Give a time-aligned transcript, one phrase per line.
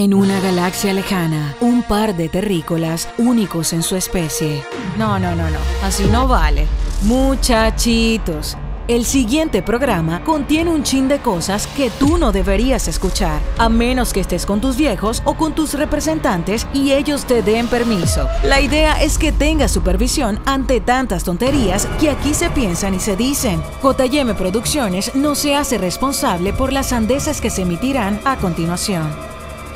[0.00, 4.62] En una galaxia lejana, un par de terrícolas únicos en su especie.
[4.96, 6.66] No, no, no, no, así no vale.
[7.02, 8.56] Muchachitos,
[8.88, 14.14] el siguiente programa contiene un chin de cosas que tú no deberías escuchar, a menos
[14.14, 18.26] que estés con tus viejos o con tus representantes y ellos te den permiso.
[18.42, 23.16] La idea es que tengas supervisión ante tantas tonterías que aquí se piensan y se
[23.16, 23.62] dicen.
[23.82, 29.29] JM Producciones no se hace responsable por las sandeces que se emitirán a continuación.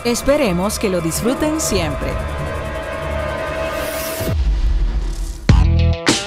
[0.04, 2.10] Esperemos que lo disfruten siempre.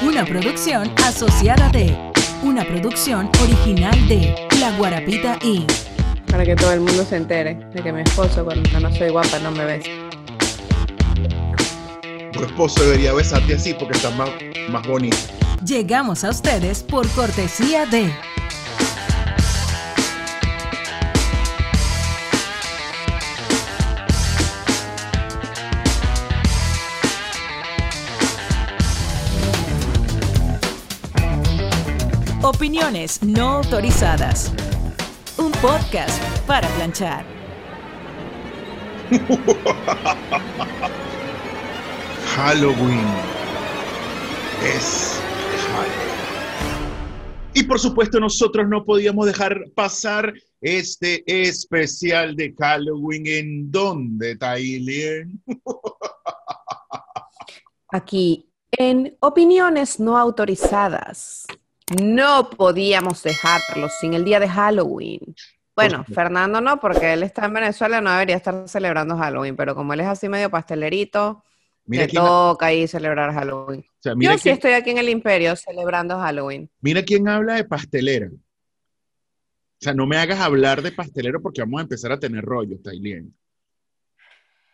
[0.02, 1.96] Una producción asociada de,
[2.42, 5.64] una producción original de La Guarapita y
[6.32, 9.38] Para que todo el mundo se entere de que mi esposo cuando no soy guapa
[9.44, 9.92] no me besa.
[12.34, 14.32] Tu esposo debería besarte así porque está más,
[14.70, 15.18] más bonito.
[15.64, 18.12] Llegamos a ustedes por cortesía de
[32.48, 34.54] Opiniones no autorizadas.
[35.38, 36.18] Un podcast
[36.48, 37.26] para planchar.
[42.38, 43.06] Halloween
[44.64, 45.20] es
[45.74, 45.92] Halloween.
[47.54, 55.28] Y por supuesto nosotros no podíamos dejar pasar este especial de Halloween en donde, Tyler.
[57.90, 61.46] Aquí, en opiniones no autorizadas.
[61.90, 65.20] No podíamos dejarlo sin el día de Halloween.
[65.76, 69.94] Bueno, Fernando no, porque él está en Venezuela, no debería estar celebrando Halloween, pero como
[69.94, 71.44] él es así medio pastelerito,
[71.86, 73.82] le toca ahí celebrar Halloween.
[73.82, 76.70] O sea, mira Yo sí estoy aquí en el Imperio celebrando Halloween.
[76.82, 78.28] Mira quién habla de pastelera.
[78.28, 82.80] O sea, no me hagas hablar de pastelero porque vamos a empezar a tener rollo,
[82.84, 83.24] Tyler.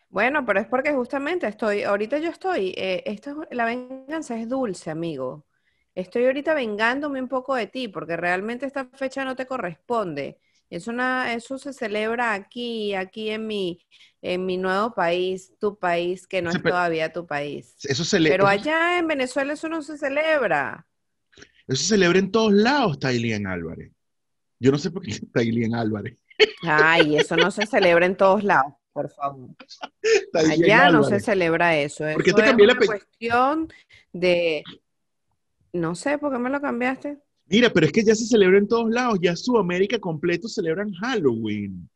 [0.10, 4.48] Bueno, pero es porque justamente estoy, ahorita yo estoy, eh, esto es- la venganza es
[4.48, 5.46] dulce, amigo.
[5.96, 10.40] Estoy ahorita vengándome un poco de ti, porque realmente esta fecha no te corresponde.
[10.70, 13.86] Es una, eso se celebra aquí, aquí en mi,
[14.24, 17.76] en mi nuevo país, tu país, que no es todavía tu país.
[17.84, 20.88] Eso Pero eso- allá en Venezuela eso no se celebra.
[21.68, 23.92] eso se celebra en todos lados, Tylian Álvarez.
[24.60, 26.18] Yo no sé por qué Tylian Álvarez.
[26.64, 29.50] Ay, eso no se celebra en todos lados, por favor.
[30.34, 32.06] Allá no se celebra eso.
[32.14, 33.72] ¿Por qué Eso te es una cuestión
[34.12, 34.64] de...
[35.74, 37.20] No sé, ¿por qué me lo cambiaste?
[37.48, 39.20] Mira, pero es que ya se celebra en todos lados.
[39.22, 41.90] Ya Sudamérica completo celebran Halloween.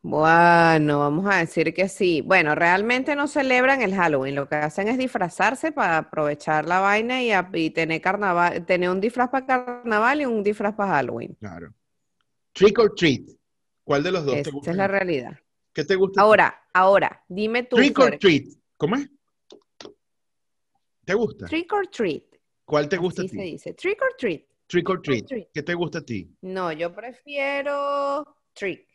[0.00, 2.22] Bueno, vamos a decir que sí.
[2.22, 4.34] Bueno, realmente no celebran el Halloween.
[4.36, 8.90] Lo que hacen es disfrazarse para aprovechar la vaina y, a- y tener carnaval, tener
[8.90, 11.34] un disfraz para carnaval y un disfraz para Halloween.
[11.40, 11.74] Claro.
[12.52, 13.22] Trick or treat.
[13.84, 14.70] ¿Cuál de los dos te Esa gusta?
[14.70, 15.36] es la realidad.
[15.72, 16.20] ¿Qué te gusta?
[16.20, 18.44] Ahora, ahora, dime tú, Trick or treat.
[18.76, 19.08] ¿Cómo es?
[21.08, 21.46] ¿Te gusta?
[21.46, 22.22] trick or treat.
[22.66, 23.50] ¿Cuál te gusta Así a se ti?
[23.52, 23.72] dice.
[23.72, 24.44] Trick or treat.
[24.66, 25.26] Trick or treat.
[25.26, 25.48] treat.
[25.54, 26.30] ¿Qué te gusta a ti?
[26.42, 28.86] No, yo prefiero trick.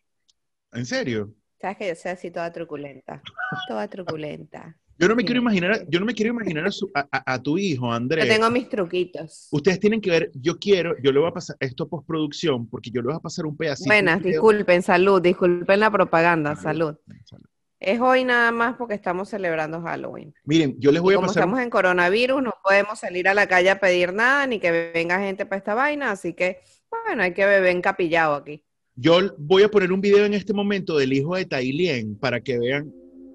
[0.73, 1.33] ¿En serio?
[1.59, 3.19] Sabes que yo soy así toda truculenta.
[3.67, 4.77] Toda truculenta.
[4.99, 7.33] Yo no me Sí, quiero imaginar, yo no me quiero imaginar a, su- a- a-
[7.33, 8.29] a tu hijo, Yo Andrés.
[8.29, 9.47] tengo mis truquitos.
[9.51, 13.01] Ustedes tienen que ver, yo quiero, yo le voy a pasar esto postproducción, porque yo
[13.01, 13.89] le voy a pasar un pedacito.
[13.89, 16.95] Buenas, disculpen, salud, disculpen la propaganda, Salud.
[17.25, 17.45] salud.
[17.83, 20.33] Es hoy nada más porque estamos celebrando Halloween.
[20.45, 21.43] Miren, yo les voy Y a como pasar.
[21.43, 25.19] estamos en coronavirus, no podemos salir a la calle a pedir nada, ni que venga
[25.19, 28.63] gente para esta vaina, así que, bueno, hay que beber encapillado aquí.
[28.95, 32.57] Yo voy a poner un video en este momento del hijo de Tailien para que
[32.57, 32.89] vean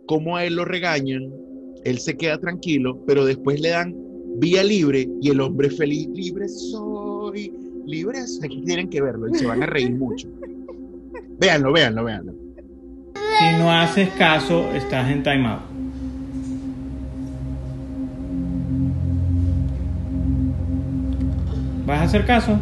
[0.06, 1.30] cómo a él lo regañan.
[1.84, 3.94] Él se queda tranquilo, pero después le dan
[4.36, 6.08] vía libre y el hombre feliz.
[6.14, 7.52] Libre soy,
[7.84, 8.46] libre soy.
[8.46, 10.26] Aquí tienen que verlo y se van a reír mucho.
[11.38, 12.47] Véanlo, véanlo, véanlo.
[13.38, 15.60] Si no haces caso, estás en timeout.
[21.86, 22.58] ¿Vas a hacer caso?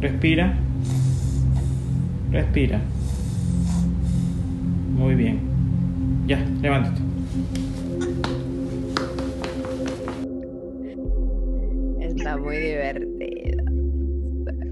[0.00, 0.54] Respira.
[2.30, 2.80] Respira.
[4.96, 5.40] Muy bien.
[6.26, 7.02] Ya, levántate.
[12.00, 13.45] Está muy divertida.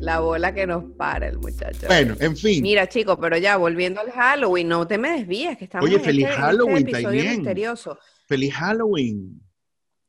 [0.05, 1.87] La bola que nos para el muchacho.
[1.87, 2.63] Bueno, en fin.
[2.63, 6.03] Mira, chico, pero ya volviendo al Halloween, no te me desvíes, que estamos Oye, en
[6.03, 7.99] feliz este, en Halloween, este episodio misterioso.
[8.27, 9.41] Feliz Halloween.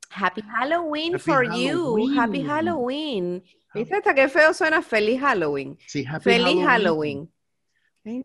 [0.10, 2.14] Happy Halloween Happy for Halloween.
[2.14, 2.20] you.
[2.20, 3.44] Happy Halloween.
[3.74, 5.78] ¿Viste hasta qué feo suena feliz Halloween?
[5.88, 7.32] Sí, happy Feliz Halloween.
[8.06, 8.24] Eh,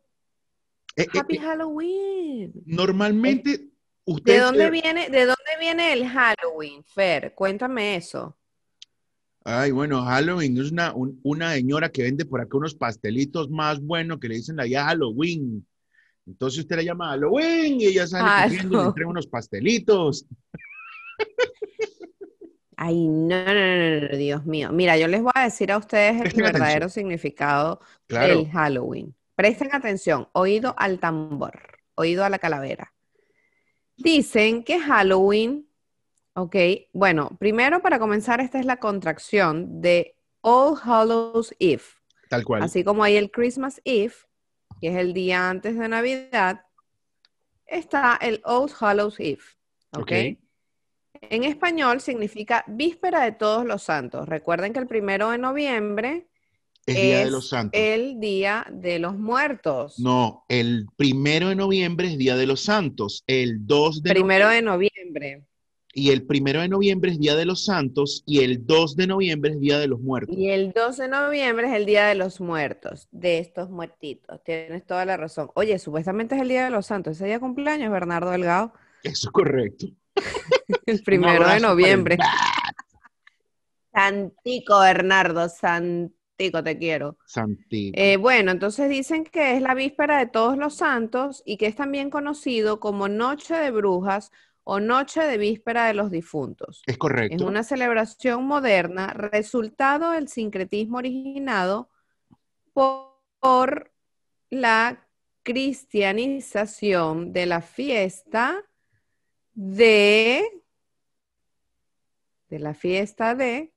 [0.97, 2.53] eh, Happy eh, Halloween.
[2.67, 3.71] normalmente, ¿De
[4.05, 4.43] ustedes.
[4.43, 7.35] dónde eh, viene, de dónde viene el Halloween, Fer?
[7.35, 8.37] Cuéntame eso.
[9.45, 13.81] Ay, bueno, Halloween es una, un- una señora que vende por acá unos pastelitos más
[13.81, 15.67] buenos que le dicen la ya Halloween.
[16.27, 20.27] Entonces usted la llama Halloween y ella sale corriendo y le entrega unos pastelitos.
[22.77, 24.73] Ay, no, no, no, no, Dios mío.
[24.73, 26.61] Mira, yo les voy a decir a ustedes el Presten atención.
[26.63, 28.39] verdadero significado Claro.
[28.39, 29.15] del Halloween.
[29.35, 31.59] Presten atención, oído al tambor,
[31.95, 32.93] oído a la calavera.
[33.97, 35.67] Dicen que Halloween,
[36.43, 36.57] ok,
[36.93, 41.83] bueno, primero para comenzar, esta es la contracción de All Hallows Eve.
[42.29, 42.63] Tal cual.
[42.63, 44.15] Así como hay el Christmas Eve,
[44.81, 46.63] que es el día antes de Navidad,
[47.67, 49.43] está el All Hallows Eve.
[49.93, 50.03] ¿ok?
[50.03, 50.13] Ok.
[51.23, 54.27] En español significa víspera de todos los santos.
[54.29, 56.29] Recuerden que el primero de noviembre
[56.87, 57.79] es Día de los Santos.
[57.79, 59.99] el día de los muertos.
[59.99, 63.23] No, el primero de noviembre es Día de los Santos.
[63.27, 65.47] El 2 de primero noviembre- de noviembre.
[65.93, 69.53] Y el primero de noviembre es Día de los Santos y el 2 de noviembre
[69.53, 70.37] es Día de los Muertos.
[70.37, 74.43] Y el 12 de noviembre es el día de los muertos, de estos muertitos.
[74.45, 75.51] Tienes toda la razón.
[75.55, 77.17] Oye, supuestamente es el día de los santos.
[77.17, 78.73] Ese día cumpleaños, Bernardo Delgado.
[79.03, 79.87] Eso es correcto.
[80.87, 82.19] El primero de noviembre.
[83.93, 87.17] Santico, Bernardo, Santico, te quiero.
[87.27, 87.93] Santiago.
[87.95, 91.75] Eh, bueno, entonces dicen que es la víspera de todos los santos y que es
[91.75, 94.31] también conocido como Noche de Brujas
[94.73, 96.85] o Noche de Víspera de los Difuntos.
[96.87, 97.45] es Es correcto.
[97.45, 101.91] una celebración moderna, resultado del sincretismo originado
[102.73, 103.91] por, por
[104.49, 105.09] la
[105.43, 108.63] cristianización de la fiesta
[109.55, 110.45] de
[112.49, 113.73] de la fiesta de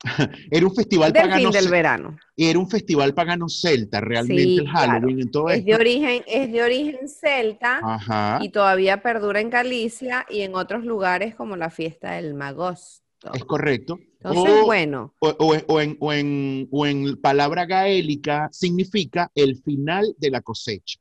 [0.50, 2.18] Era un festival del pagano fin del verano.
[2.36, 6.52] era un festival pagano celta, realmente Sí, el Halloween en todo Es de origen, es
[6.52, 8.38] de origen celta Ajá.
[8.40, 13.32] y todavía perdura en Galicia y en otros lugares como la fiesta del Magosto.
[13.34, 13.98] Es correcto.
[14.20, 20.14] Entonces, o, bueno, o- o en- o en- o en palabra gaélica significa el final
[20.18, 21.00] de la cosecha.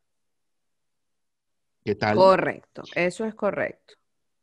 [1.84, 2.16] ¿Qué tal?
[2.16, 3.94] correcto, eso es correcto.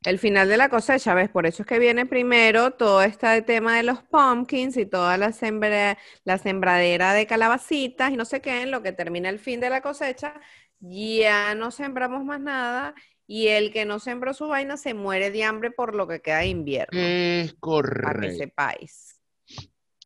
[0.05, 1.31] El final de la cosecha, ¿ves?
[1.31, 5.33] Por eso es que viene primero todo este tema de los pumpkins y toda la,
[5.33, 9.61] sembra, la sembradera de calabacitas y no sé qué, en lo que termina el fin
[9.61, 10.35] de la cosecha,
[10.81, 12.95] ya no sembramos más nada
[13.27, 16.41] y el que no sembró su vaina se muere de hambre por lo que queda
[16.41, 17.55] de invierno, Es
[18.03, 18.37] para que correcto.
[18.37, 19.21] sepáis.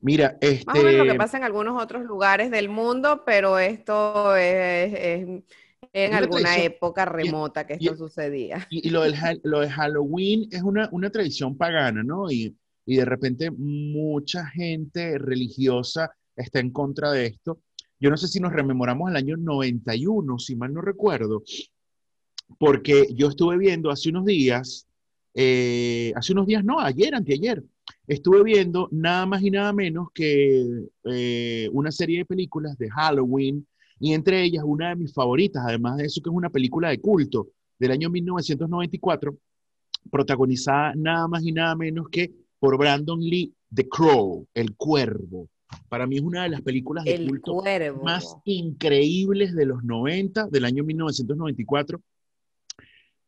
[0.01, 3.59] Mira, este, Más o menos lo que pasa en algunos otros lugares del mundo, pero
[3.59, 5.27] esto es, es
[5.93, 6.67] en Una alguna tradición.
[6.73, 8.67] época remota que y- esto sucedía.
[8.71, 9.15] Y, y lo, del,
[9.45, 12.31] lo de Halloween es una, una tradición pagana, ¿no?
[12.31, 12.57] Y,
[12.87, 17.61] y de repente mucha gente religiosa está en contra de esto.
[18.01, 21.43] Yo no sé si nos rememoramos el año 91, si mal no recuerdo,
[22.59, 24.87] porque yo estuve viendo hace unos días,
[25.35, 27.63] eh, hace unos días, no, ayer, anteayer,
[28.07, 30.65] estuve viendo nada más y nada menos que
[31.05, 33.67] eh, una serie de películas de Halloween,
[34.01, 37.01] y entre ellas una de mis favoritas, además de eso que es una película de
[37.01, 37.49] culto
[37.79, 39.37] del año 1994,
[40.11, 45.49] protagonizada nada más y nada menos que por Brandon Lee, The Crow, El Cuervo.
[45.89, 48.03] Para mí es una de las películas de El culto cuervo.
[48.03, 52.01] más increíbles de los 90, del año 1994.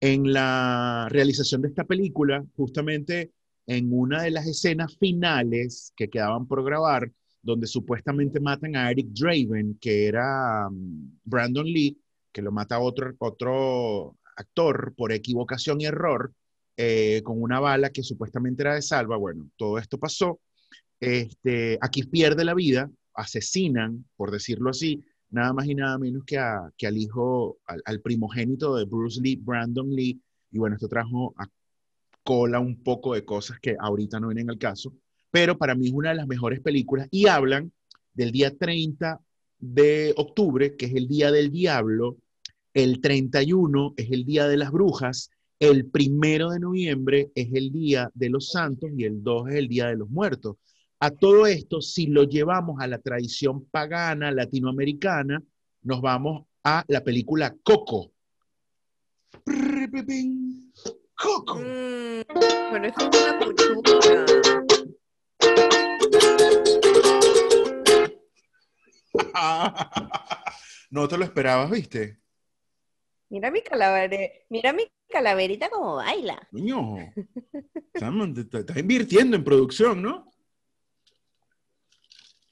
[0.01, 3.33] En la realización de esta película, justamente
[3.67, 7.13] en una de las escenas finales que quedaban por grabar,
[7.43, 11.97] donde supuestamente matan a Eric Draven, que era um, Brandon Lee,
[12.33, 16.33] que lo mata otro, otro actor por equivocación y error,
[16.77, 19.17] eh, con una bala que supuestamente era de salva.
[19.17, 20.41] Bueno, todo esto pasó.
[21.01, 26.39] Este, aquí pierde la vida, asesinan, por decirlo así, nada más y nada menos que,
[26.39, 30.21] a- que al hijo, al, al primogénito de Bruce Lee, Brandon Lee,
[30.53, 31.47] y bueno, esto trajo a
[32.23, 34.93] cola un poco de cosas que ahorita no vienen al caso,
[35.31, 37.73] pero para mí es una de las mejores películas y hablan
[38.15, 39.21] del día 30
[39.59, 42.17] de octubre, que es el día del diablo,
[42.75, 48.11] el 31 es el día de las brujas, el primero de noviembre es el día
[48.15, 50.57] de los santos y el 2 es el día de los muertos.
[51.01, 55.43] A todo esto, si lo llevamos a la tradición pagana latinoamericana,
[55.83, 58.13] nos vamos a la película Coco.
[61.15, 61.59] Coco.
[61.59, 64.60] Mm, es una cuchuca.
[70.91, 72.19] No te lo esperabas, ¿viste?
[73.29, 76.49] Mira mi calavere, mira mi calaverita como baila.
[76.51, 76.97] Coño,
[77.95, 80.29] estás, invirtiendo en producción, ¿no?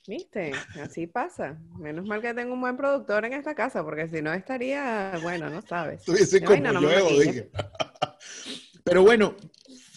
[0.06, 0.52] ¿Viste?
[0.80, 1.60] Así pasa.
[1.78, 5.50] Menos mal que tengo un buen productor en esta casa, porque si no estaría, bueno,
[5.50, 6.00] no sabes.
[6.00, 7.50] Estuviese como no dije.
[8.84, 9.36] Pero bueno,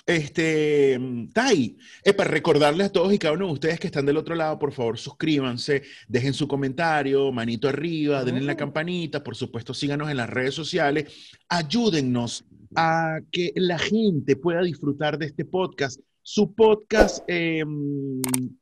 [0.06, 1.00] Este,
[1.34, 1.78] Tai,
[2.18, 4.72] para recordarles a todos y cada uno de ustedes que están del otro lado, por
[4.72, 8.58] favor, suscríbanse, dejen su comentario, manito arriba, denle la Oh.
[8.58, 11.12] campanita, por supuesto, síganos en las redes sociales,
[11.50, 12.44] ayúdennos
[12.76, 17.64] a que la gente pueda disfrutar de este podcast, su podcast eh,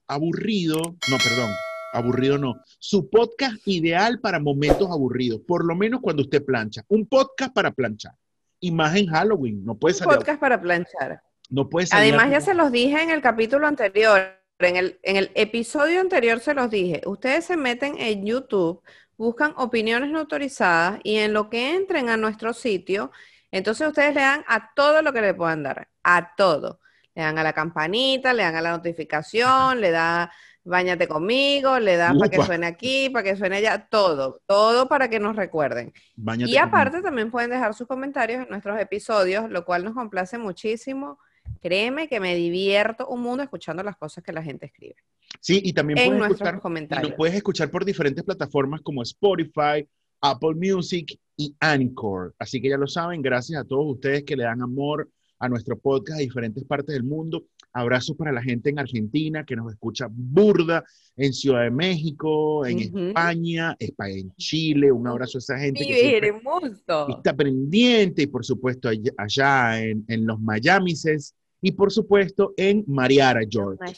[0.07, 1.49] aburrido, no, perdón,
[1.93, 7.05] aburrido no, su podcast ideal para momentos aburridos, por lo menos cuando usted plancha, un
[7.07, 8.13] podcast para planchar.
[8.61, 10.17] Y más en Halloween, no puede Un salir.
[10.17, 11.21] podcast para planchar.
[11.49, 11.69] No.
[11.91, 16.39] Además, ya se los dije en el capítulo anterior, en el, en el episodio anterior
[16.39, 17.01] se los dije.
[17.05, 18.81] Ustedes se meten en YouTube,
[19.17, 23.11] buscan opiniones no autorizadas y en lo que entren a nuestro sitio,
[23.51, 26.79] entonces ustedes le dan a todo lo que le puedan dar, a todo.
[27.15, 30.31] Le dan a la campanita, le dan a la notificación, le da
[30.69, 35.09] Báñate conmigo, le dan para que suene aquí, para que suene allá, todo, todo para
[35.09, 35.93] que nos recuerden.
[36.15, 36.67] Báñate Y conmigo.
[36.67, 41.17] aparte también pueden dejar sus comentarios en nuestros episodios, lo cual nos complace muchísimo.
[41.61, 44.95] Créeme que me divierto un mundo escuchando las cosas que la gente escribe
[45.41, 47.09] Sí, y también en puedes escuchar, comentarios.
[47.11, 49.87] lo puedes escuchar por diferentes plataformas como Spotify,
[50.21, 52.33] Apple Music y Anchor.
[52.39, 55.09] Así que ya lo saben, gracias a todos ustedes que le dan amor
[55.41, 57.45] a nuestro podcast a diferentes partes del mundo.
[57.71, 60.83] Abrazos para la gente en Argentina que nos escucha burda,
[61.15, 62.99] en Ciudad de México, en Ujú.
[63.09, 64.91] España, Espa- en Chile.
[64.91, 67.07] Un abrazo a esa gente que ¡Qué siempre hermoso!
[67.17, 72.83] está pendiente y por supuesto allá, allá en, en los Mayamises y por supuesto en
[72.87, 73.93] Mariara, Georgia.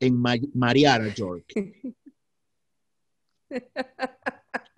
[0.00, 1.44] En Ma- Mariara, Georgia.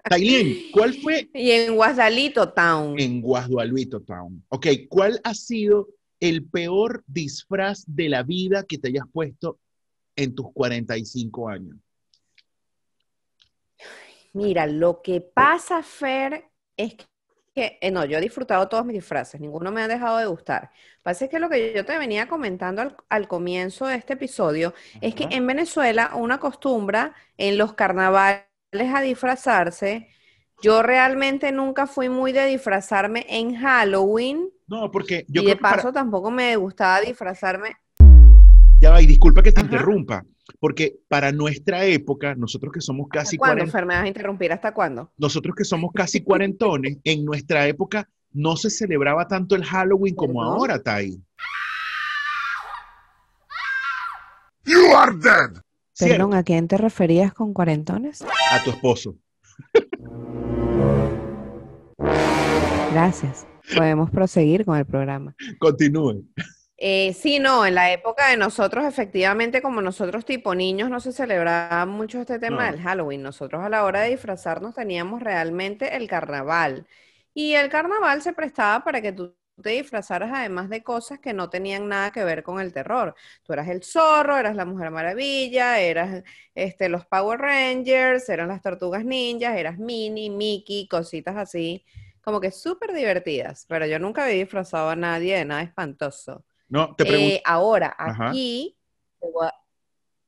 [0.08, 2.98] Tailén, ¿cuál fue Y en Guasalito Town.
[2.98, 4.44] en Guasdualito Town?
[4.48, 5.88] Ok, ¿cuál ha sido
[6.20, 9.58] el peor disfraz de la vida que te hayas puesto
[10.14, 11.76] en tus 45 años?
[14.32, 16.44] Mira, lo que pasa, Fer,
[16.76, 16.94] es
[17.56, 20.70] que, eh, no, yo he disfrutado todos mis disfraces, ninguno me ha dejado de gustar.
[21.02, 24.74] Pasa es que lo que yo te venía comentando al, al comienzo de este episodio
[25.00, 28.44] es que en Venezuela una costumbra en los carnavales
[28.94, 30.08] a disfrazarse.
[30.62, 35.56] Yo realmente nunca fui muy de disfrazarme en Halloween No, porque yo y creo de
[35.56, 37.76] que para- paso tampoco me gustaba disfrazarme.
[38.80, 39.66] Ya va, y disculpa que te Ajá.
[39.70, 40.24] interrumpa,
[40.60, 43.86] porque para nuestra época, nosotros que somos ¿Hasta casi cuándo, 40, Fer?
[43.86, 44.52] ¿Me vas a interrumpir?
[44.52, 45.12] ¿Hasta cuándo?
[45.16, 50.40] nosotros que somos casi cuarentones, en nuestra época no se celebraba tanto el Halloween como
[50.40, 50.54] ¿Perdón?
[50.54, 51.22] ahora, Tai.
[54.66, 55.62] You are dead.
[55.92, 56.30] ¿Cierto?
[56.34, 58.22] ¿a quién te referías con cuarentones?
[58.50, 59.16] A tu esposo.
[62.92, 63.46] Gracias.
[63.74, 65.34] Podemos proseguir con el programa.
[65.58, 66.24] Continúe.
[66.78, 71.12] Eh, sí, no, en la época de nosotros, efectivamente, como nosotros tipo niños, no se
[71.12, 72.70] celebraba mucho este tema No.
[72.70, 73.22] del Halloween.
[73.22, 76.86] Nosotros a la hora de disfrazarnos teníamos realmente el carnaval.
[77.32, 81.48] Y el carnaval se prestaba para que tú te disfrazaras además de cosas que no
[81.48, 83.14] tenían nada que ver con el terror.
[83.42, 86.22] Tú eras el zorro, eras la Mujer Maravilla, eras
[86.54, 91.84] este, los Power Rangers, eran las Tortugas Ninjas, eras Minnie, Mickey, cositas así,
[92.20, 93.64] como que súper divertidas.
[93.66, 96.44] Pero yo nunca había disfrazado a nadie de nada espantoso.
[96.68, 97.34] No, te pregunto.
[97.36, 98.30] Eh, ahora, Ajá.
[98.30, 98.76] aquí,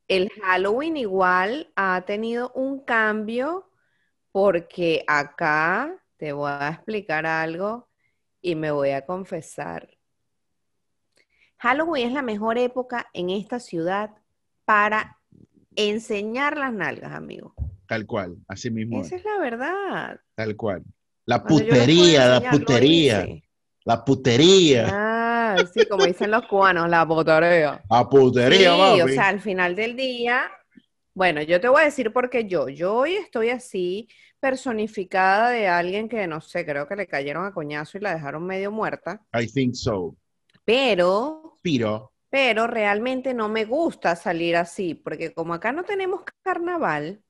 [0.07, 3.69] el Halloween igual ha tenido un cambio
[4.31, 7.89] porque acá te voy a explicar algo
[8.41, 9.89] y me voy a confesar.
[11.57, 14.11] Halloween es la mejor época en esta ciudad
[14.65, 15.19] para
[15.75, 17.53] enseñar las nalgas, amigo.
[17.87, 20.21] Tal cual, así mismo, Esa es la verdad.
[20.35, 20.83] tal cual.
[21.25, 23.27] La putería, la putería.
[23.85, 27.85] La putería, Ah, sí, como dicen los cubanos, la putería.
[27.89, 29.01] la putería, Sí, papi.
[29.01, 30.49] o sea, al final del día,
[31.13, 32.69] bueno, yo te voy a decir por qué yo.
[32.69, 34.07] Yo hoy estoy así
[34.39, 38.45] personificada de alguien que, no sé, creo que le cayeron a coñazo y la dejaron
[38.45, 40.15] medio muerta, I think so.
[40.65, 47.21] pero, Pero, pero realmente no me gusta salir así, porque como acá no tenemos carnaval,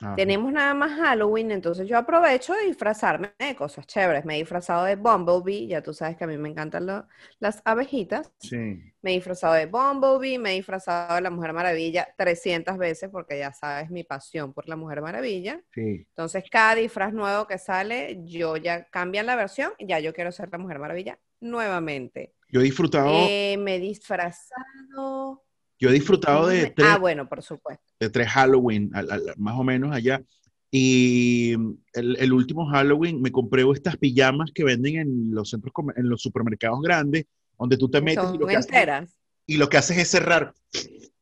[0.00, 0.14] ajá.
[0.16, 4.24] tenemos nada más Halloween, entonces yo aprovecho de disfrazarme de cosas chéveres.
[4.24, 7.06] Me he disfrazado de Bumblebee, ya tú sabes que a mí me encantan lo-
[7.40, 8.32] las abejitas.
[8.40, 8.92] sí.
[9.02, 13.38] Me he disfrazado de Bumblebee, me he disfrazado de la Mujer Maravilla 300 veces porque
[13.38, 15.62] ya sabes mi pasión por la Mujer Maravilla.
[15.74, 16.06] Sí.
[16.10, 20.48] Entonces, cada disfraz nuevo que sale, yo ya cambian la versión, ya yo quiero ser
[20.50, 22.34] la Mujer Maravilla nuevamente.
[22.50, 25.44] Yo he disfrutado, Eh, me he disfrazado.
[25.78, 27.82] Yo he disfrutado de me- tres, Ah, bueno, por supuesto.
[28.00, 30.22] de tres Halloween, al- al- más o menos allá.
[30.70, 31.52] Y
[31.94, 36.20] el, el último Halloween me compré estas pijamas que venden en los centros, en los
[36.20, 37.24] supermercados grandes,
[37.58, 39.10] donde tú te metes y lo, que haces, enteras.
[39.46, 40.52] y lo que haces es cerrar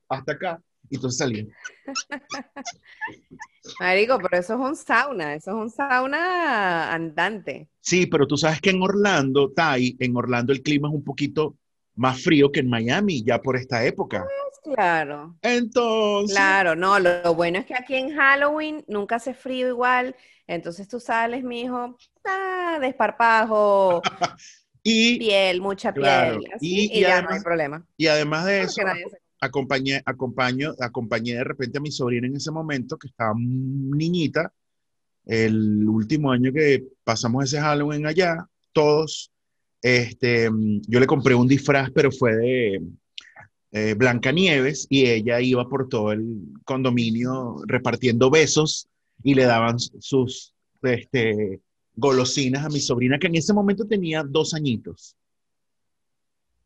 [0.09, 0.61] hasta acá
[0.91, 1.49] y entonces salir.
[3.81, 7.69] Marico, pero eso es un sauna, eso es un sauna andante.
[7.81, 11.57] Sí, pero tú sabes que en Orlando, Tai, en Orlando el clima es un poquito
[11.97, 14.27] más frío que en Miami, ya por esta época.
[14.75, 15.37] Claro.
[15.43, 20.15] Entonces, Claro, no, lo, lo bueno es que aquí en Halloween nunca hace frío igual,
[20.47, 24.03] entonces tú sales, mijo, ah, desparpajo,
[24.83, 26.07] y, piel, mucha piel,
[26.55, 27.87] así, y- y, y ya no además- hay problema.
[27.97, 32.51] y además de eso, se- acompañé, acompaño, acompañé de repente a mi sobrina en ese
[32.51, 34.53] momento, que estaba niñita,
[35.27, 39.31] el último año que pasamos ese Halloween allá, todos,
[39.83, 40.49] este,
[40.89, 42.83] yo le compré un disfraz, pero fue de
[43.77, 46.25] eh, Blancanieves, y ella iba por todo el
[46.65, 48.89] condominio repartiendo besos
[49.23, 51.61] y le daban sus este,
[51.95, 55.15] golosinas a mi sobrina, que en ese momento tenía dos añitos.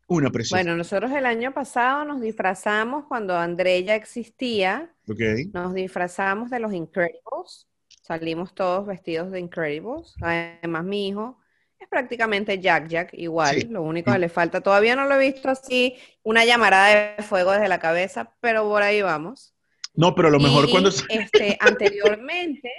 [0.07, 0.63] Una preciosa.
[0.63, 5.51] Bueno, nosotros el año pasado nos disfrazamos cuando André ya existía, ¿ok?
[5.53, 7.67] nos disfrazamos de los Incredibles,
[8.03, 11.40] salimos todos vestidos de Incredibles, además mi hijo
[11.83, 13.67] es prácticamente Jack Jack igual, Sí.
[13.69, 17.51] lo único que le falta, todavía no lo he visto así, una llamarada de fuego
[17.51, 19.53] desde la cabeza, pero por ahí vamos.
[19.93, 22.71] No, pero a lo mejor Y, cuando este, anteriormente,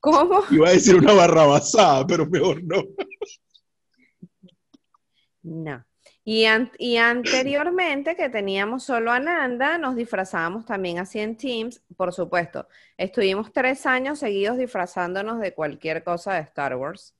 [0.00, 0.42] ¿cómo?
[0.50, 2.82] iba a decir una barrabasada, pero mejor no.
[5.42, 5.84] No.
[6.24, 11.80] Y, an- y anteriormente, que teníamos solo a Nanda, nos disfrazábamos también así en Teams,
[11.96, 12.66] por supuesto.
[12.96, 17.14] Estuvimos tres años seguidos disfrazándonos de cualquier cosa de Star Wars.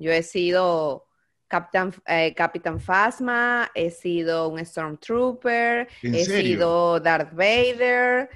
[0.00, 1.06] Yo he sido
[1.46, 6.42] Capitán, eh, Capitán Phasma, he sido un Stormtrooper, ¿En he serio?
[6.54, 8.30] sido Darth Vader,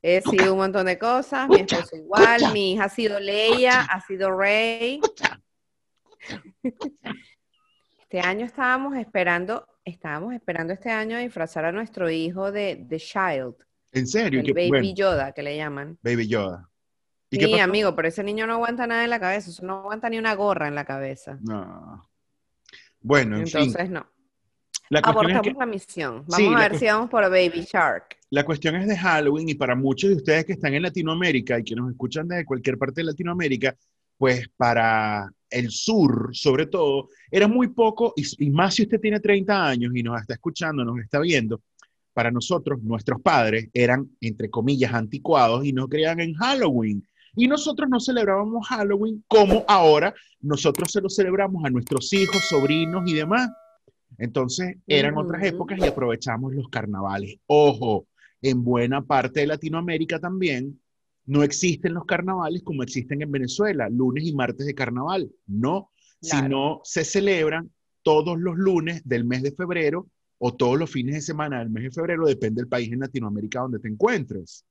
[0.00, 4.00] he sido un montón de cosas, mi esposo igual, mi hija ha sido Leia, ha
[4.06, 5.00] sido Rey.
[8.00, 13.54] Este año estábamos esperando, estábamos esperando este año disfrazar a nuestro hijo de The Child,
[13.92, 15.98] En serio, el Baby bueno, Yoda que le llaman.
[16.02, 16.67] Baby Yoda.
[17.30, 19.78] ¿Y qué Sí, amigo, pero ese niño no aguanta nada en la cabeza, eso no
[19.80, 21.38] aguanta ni una gorra en la cabeza.
[21.42, 22.08] No.
[23.00, 23.60] Bueno, en fin.
[23.60, 24.06] Entonces, no.
[24.90, 26.24] La es Abortamos que, la misión.
[26.26, 28.16] Vamos Sí, a ver si vamos por Baby Shark.
[28.30, 31.64] la cuestión es de Halloween y para muchos de ustedes que están en Latinoamérica y
[31.64, 33.76] que nos escuchan desde cualquier parte de Latinoamérica,
[34.16, 39.20] pues para el sur, sobre todo, era muy poco, y, y más si usted tiene
[39.20, 41.60] 30 años y nos está escuchando, nos está viendo,
[42.12, 47.06] para nosotros, nuestros padres eran, entre comillas, anticuados y no creían en Halloween.
[47.36, 53.02] Y nosotros no celebrábamos Halloween como ahora nosotros se lo celebramos a nuestros hijos, sobrinos
[53.06, 53.50] y demás.
[54.18, 57.36] Entonces eran otras épocas y aprovechamos los carnavales.
[57.46, 58.06] Ojo,
[58.42, 60.80] en buena parte de Latinoamérica también
[61.26, 65.30] no existen los carnavales como existen en Venezuela, lunes y martes de carnaval.
[65.46, 66.46] No, Claro.
[66.46, 67.70] sino se celebran
[68.02, 71.84] todos los lunes del mes de febrero o todos los fines de semana del mes
[71.84, 74.64] de febrero, depende del país en Latinoamérica donde te encuentres.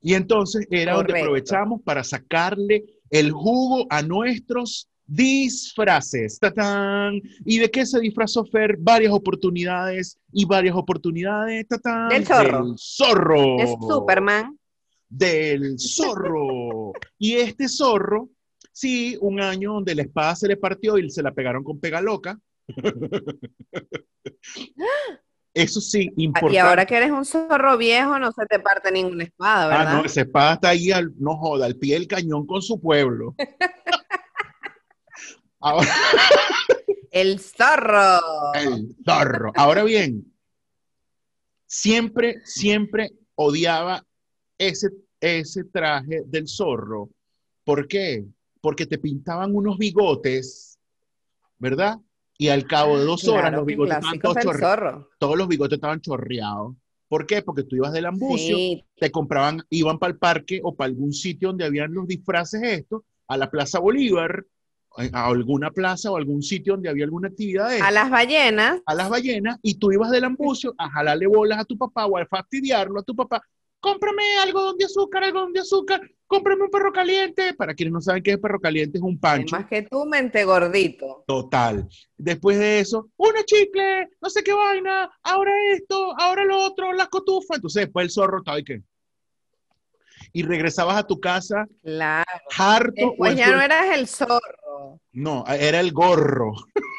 [0.00, 6.38] Y entonces era donde aprovechamos para sacarle el jugo a nuestros disfraces.
[6.38, 7.20] ¡Tatán!
[7.44, 8.76] ¿Y de qué se disfrazó Fer?
[8.78, 11.66] Varias oportunidades y varias oportunidades.
[11.68, 12.08] ¡Tatán!
[12.08, 12.68] Del zorro.
[12.68, 13.60] Del zorro.
[13.60, 14.58] Es Superman.
[15.08, 16.92] Del zorro.
[17.16, 18.28] y este zorro,
[18.72, 22.00] sí, un año donde la espada se le partió y se la pegaron con pega
[22.00, 22.36] loca.
[25.58, 26.54] Eso sí, importante.
[26.54, 29.92] Y ahora que eres un zorro viejo, no se te parte ninguna espada, Ah, ¿verdad?
[29.94, 33.34] no, esa espada está ahí, al, no joda, al pie del cañón con su pueblo.
[35.60, 35.88] Ahora,
[37.10, 38.20] El zorro.
[38.54, 39.52] el zorro.
[39.56, 40.32] Ahora bien,
[41.64, 44.04] siempre, siempre odiaba
[44.58, 44.90] ese,
[45.20, 47.08] ese traje del zorro.
[47.64, 48.26] ¿Por qué?
[48.60, 50.78] Porque te pintaban unos bigotes,
[51.58, 51.96] ¿verdad?
[52.38, 55.06] Y al cabo de dos horas los bigotes estaban todos chorreados.
[55.18, 56.76] Todos los bigotes estaban chorreados.
[57.08, 57.40] ¿Por qué?
[57.42, 61.12] Porque tú ibas del ambucio, Sí, te compraban, iban para el parque o para algún
[61.12, 64.44] sitio donde habían los disfraces estos, a la Plaza Bolívar,
[64.98, 68.80] eh, a alguna plaza o algún sitio donde había alguna actividad de a las ballenas.
[68.86, 72.16] a las ballenas y tú ibas del ambucio a jalarle bolas a tu papá o
[72.16, 73.42] a fastidiarlo a tu papá.
[73.78, 77.54] Cómprame algodón de azúcar, algodón de azúcar, cómprame un perro caliente.
[77.54, 79.56] Para quienes no saben qué es perro caliente, es un pancho.
[79.56, 81.24] Más que tú, mente gordito.
[81.26, 81.88] Total.
[82.16, 87.06] Después de eso, una chicle, no sé qué vaina, ahora esto, ahora lo otro, la
[87.06, 87.56] cotufa.
[87.56, 88.82] Entonces después el zorro estaba y qué.
[90.32, 92.24] Y regresabas a tu casa Claro.
[92.56, 93.14] harto.
[93.24, 95.00] en ya no eras el zorro.
[95.12, 96.52] No, era el gorro.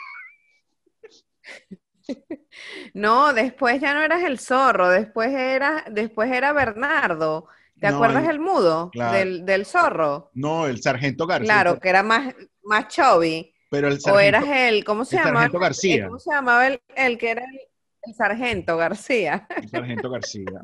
[2.93, 4.89] No, después ya no eras el zorro.
[4.89, 7.47] Después era, después era Bernardo.
[7.79, 9.17] ¿Te No, acuerdas el- el mudo claro.
[9.17, 10.31] del, del zorro?
[10.33, 11.45] No, el sargento García.
[11.45, 13.53] Claro, que era más, más chubby.
[13.69, 15.39] Pero el O sargento, eras el, ¿cómo se el llamaba?
[15.41, 16.05] sargento García.
[16.07, 19.47] ¿Cómo se llamaba el, el que era el, sargento García?
[19.55, 20.61] el sargento García.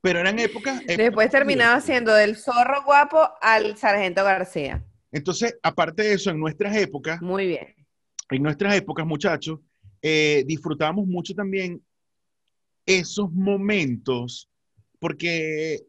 [0.00, 0.80] Pero eran épocas.
[0.82, 4.84] épocas Después terminaba siendo del zorro guapo al sargento García.
[5.10, 7.74] Entonces, aparte de eso, en nuestras épocas, Muy bien.
[8.30, 9.60] en nuestras épocas, muchachos,
[10.02, 11.82] eh, disfrutábamos mucho también
[12.84, 14.50] esos momentos,
[15.04, 15.82] porque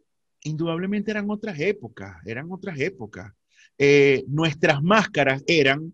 [0.43, 3.31] indudablemente eran otras épocas, eran otras épocas.
[3.77, 5.93] Eh, nuestras máscaras eran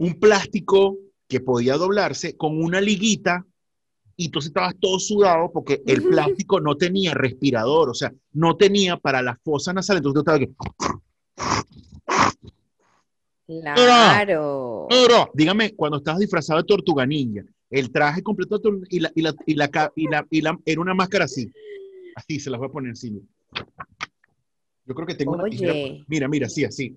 [0.00, 3.46] un plástico que podía doblarse con una liguita
[4.16, 8.96] y entonces estabas todo sudado porque el plástico no tenía respirador, o sea, no tenía
[8.96, 10.52] para la fosa nasal, entonces tú estabas aquí.
[13.46, 14.86] Claro.
[14.90, 19.34] Pero, dígame, cuando estabas disfrazado de tortuga ninja, el traje completo y la, y la,
[19.46, 21.48] y la, ca- y la- y la- era una máscara así.
[22.14, 23.20] Así, se las voy a poner mira.
[24.86, 25.72] Yo creo que tengo una tijera.
[25.72, 26.04] Oye.
[26.08, 26.96] Mira, mira, sí, así.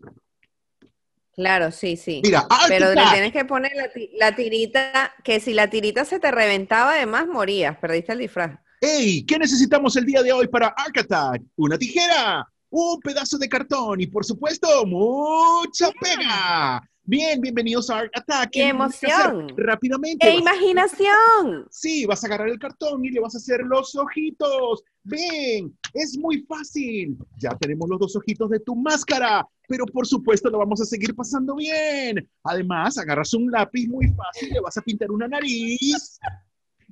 [1.36, 2.21] Claro, sí, sí.
[2.23, 6.06] Mira, ¡Art Pero le tienes que poner la, ti- la tirita, que si la tirita
[6.06, 8.60] se te reventaba, además morías, perdiste el disfraz.
[8.82, 9.26] ¡Ey!
[9.26, 11.41] ¿Qué necesitamos el día de hoy para Arc Attack?
[11.56, 16.82] Una tijera, un pedazo de cartón y, por supuesto, mucha pega.
[17.06, 18.52] Bien, bienvenidos a Attack.
[18.52, 19.50] ¡Qué emoción!
[19.58, 20.26] Rápidamente.
[20.26, 21.68] ¡Qué a- imaginación!
[21.70, 24.84] Sí, vas a agarrar el cartón y le vas a hacer los ojitos.
[25.04, 27.18] Ven, es muy fácil.
[27.38, 31.13] Ya tenemos los dos ojitos de tu máscara, pero por supuesto lo vamos a seguir
[31.13, 32.26] pasando bien.
[32.46, 36.20] Además, agarras un lápiz muy fácil, le vas a pintar una nariz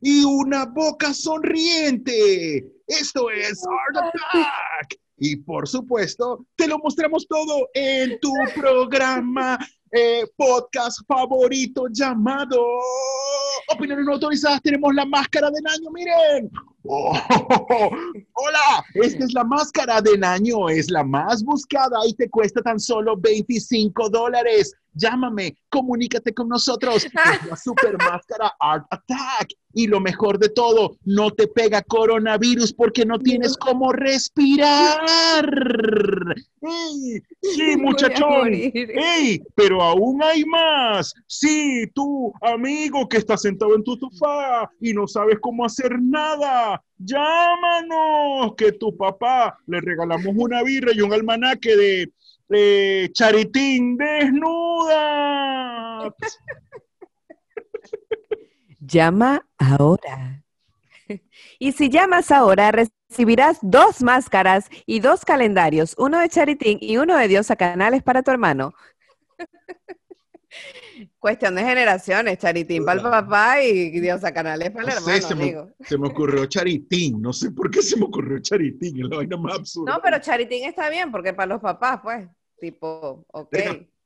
[0.02, 2.66] y una boca sonriente.
[2.86, 5.00] Esto es Art Attack.
[5.24, 9.58] Y por supuesto, te lo mostramos todo en tu programa
[9.92, 12.58] eh, podcast favorito llamado
[13.74, 14.62] Opiniones no autorizadas.
[14.62, 16.52] Tenemos la máscara del año, miren.
[16.84, 17.12] Oh,
[18.34, 22.80] hola, esta es la máscara del año, es la más buscada y te cuesta tan
[22.80, 24.74] solo 25 dólares.
[24.94, 27.06] Llámame, comunícate con nosotros.
[27.42, 29.54] Es la super máscara Art Attack.
[29.74, 35.06] Y lo mejor de todo, no te pega coronavirus porque no tienes cómo respirar.
[36.62, 37.22] ¡Ey!
[37.42, 38.54] Sí, muchachón.
[38.54, 39.42] ¡Ey!
[39.56, 41.14] Pero aún hay más.
[41.26, 46.84] Sí, tú, amigo que estás sentado en tu sofá y no sabes cómo hacer nada.
[46.98, 52.12] Llámanos, que tu papá le regalamos una birra y un almanaque de
[52.52, 55.62] eh, Charitín desnuda.
[58.80, 60.44] Llama ahora.
[61.60, 67.18] Y si llamas ahora, recibirás dos máscaras y dos calendarios, uno de Charitín y uno
[67.18, 68.74] de Diosa Canales para tu hermano.
[71.20, 75.28] Cuestión de generaciones, Charitín para el papá y Diosa Canales para el No sé, hermano,
[75.28, 77.22] se me, se me ocurrió Charitín.
[77.22, 79.02] No sé por qué se me ocurrió Charitín.
[79.04, 79.94] Es la vaina más absurda.
[79.94, 82.28] No, pero Charitín está bien, porque para los papás, pues,
[82.62, 83.58] tipo, ok.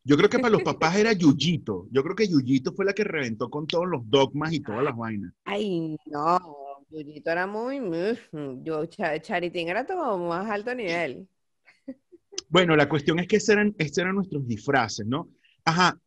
[0.08, 1.88] Yo creo que para los papás era Yuyito.
[1.92, 4.96] Yo creo que Yuyito fue la que reventó con todos los dogmas y todas las
[4.96, 5.34] vainas.
[5.44, 6.40] Ay, no,
[6.90, 7.82] Yuyito era muy,
[8.64, 11.28] yo, Cha- Charitín era todo más alto nivel.
[12.50, 15.30] Bueno, la cuestión es que ese eran, estos eran nuestros disfraces, ¿no?
[15.64, 16.00] Ajá,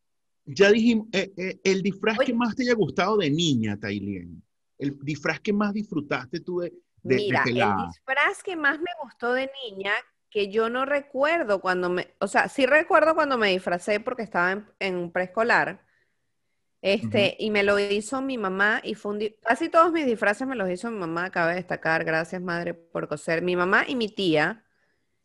[0.44, 2.26] ya dijimos, eh, eh, el disfraz Oye.
[2.26, 4.42] que más te haya gustado de niña, Tailien.
[4.78, 6.70] El disfraz que más disfrutaste tú de,
[7.02, 7.86] de, de Mira, el pelada.
[7.88, 9.92] disfraz que más me gustó de niña,
[10.30, 14.52] que yo no recuerdo cuando me, o sea, sí recuerdo cuando me disfracé porque estaba
[14.52, 15.84] en, en un preescolar,
[16.80, 20.54] este, y me lo hizo mi mamá y fue un casi todos mis disfraces me
[20.54, 23.42] los hizo mi mamá, cabe destacar, gracias madre por coser.
[23.42, 24.64] Mi mamá y mi tía,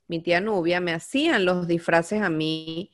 [0.08, 2.92] mi tía Nubia, me hacían los disfraces a mí,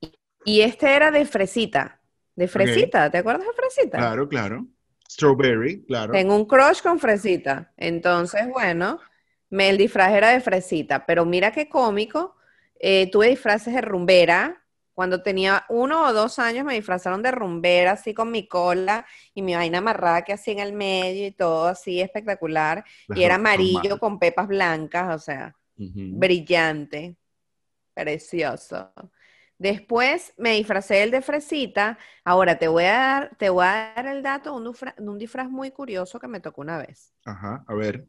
[0.00, 2.00] y, y este era de fresita,
[2.34, 3.98] de fresita, ¿te acuerdas de fresita?
[3.98, 4.66] Claro, claro.
[5.10, 6.12] Strawberry, claro.
[6.12, 7.72] Tengo un crush con fresita.
[7.76, 8.98] Entonces, bueno,
[9.54, 11.06] me, el disfraz era de fresita.
[11.06, 12.36] Pero mira qué cómico.
[12.80, 14.62] eh, tuve disfraces de rumbera.
[14.94, 19.42] Cuando tenía uno o dos años me disfrazaron de rumbera, así con mi cola y
[19.42, 22.84] mi vaina amarrada que así en el medio y todo así espectacular.
[23.06, 25.56] Las Y era amarillo con pepas blancas, o sea,
[26.10, 27.16] brillante,
[27.94, 28.92] precioso.
[29.58, 31.98] Después me disfracé el de fresita.
[32.24, 34.76] Ahora te voy a dar, te voy a dar el dato de un,
[35.08, 37.14] un disfraz muy curioso que me tocó una vez.
[37.26, 38.06] Ajá, a ver.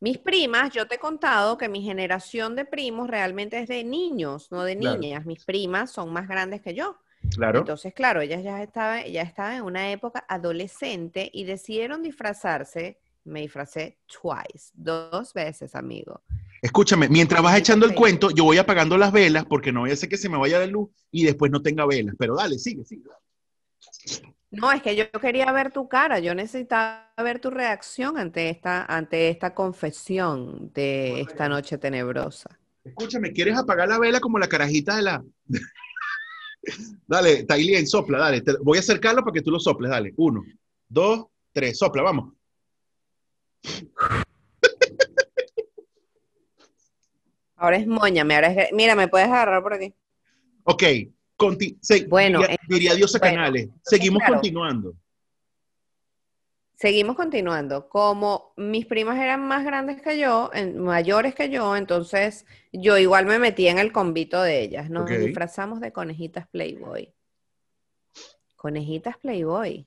[0.00, 4.48] Mis primas, yo te he contado que mi generación de primos realmente es de niños,
[4.52, 4.98] no de Claro.
[5.00, 5.26] niñas.
[5.26, 6.96] Mis primas son más grandes que yo.
[7.34, 7.58] Claro.
[7.58, 13.00] Entonces, claro, ellas ya estaban, ya estaban en una época adolescente y decidieron disfrazarse.
[13.24, 16.22] Me disfracé twice, dos veces, amigo.
[16.62, 19.94] Escúchame, mientras vas echando el cuento, yo voy apagando las velas porque no voy a
[19.94, 22.14] hacer que se me vaya de luz y después no tenga velas.
[22.18, 23.02] Pero dale, sigue, sigue.
[24.50, 28.84] No, es que yo quería ver tu cara, yo necesitaba ver tu reacción ante esta,
[28.84, 32.58] ante esta confesión de esta noche tenebrosa.
[32.82, 35.22] Escúchame, ¿quieres apagar la vela como la carajita de la...
[37.06, 38.40] dale, Tailien, sopla, dale.
[38.40, 40.14] Te- voy a acercarlo para que tú lo soples, dale.
[40.16, 40.42] Uno,
[40.88, 42.32] dos, tres, sopla, vamos.
[47.56, 48.72] Ahora es moñame, ahora es...
[48.72, 49.92] Mira, me puedes agarrar por aquí.
[50.64, 50.82] Ok,
[51.38, 53.68] Conti- se- Bueno, diría, entonces, diría Diosa bueno, Canales.
[53.82, 54.34] Seguimos claro.
[54.34, 54.94] continuando.
[56.74, 57.88] Seguimos continuando.
[57.88, 63.26] Como mis primas eran más grandes que yo, en- mayores que yo, entonces yo igual
[63.26, 64.88] me metí en el convito de ellas.
[64.90, 67.12] Nos disfrazamos de conejitas Playboy.
[68.56, 69.86] Conejitas Playboy.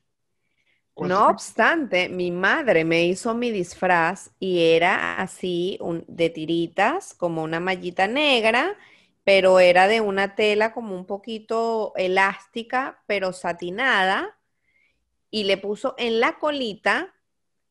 [0.93, 7.13] ¿Cuánto- No obstante, mi madre me hizo mi disfraz y era así un- de tiritas,
[7.13, 8.75] como una mallita negra,
[9.23, 14.37] pero era de una tela como un poquito elástica, pero satinada,
[15.29, 17.13] y le puso en la colita,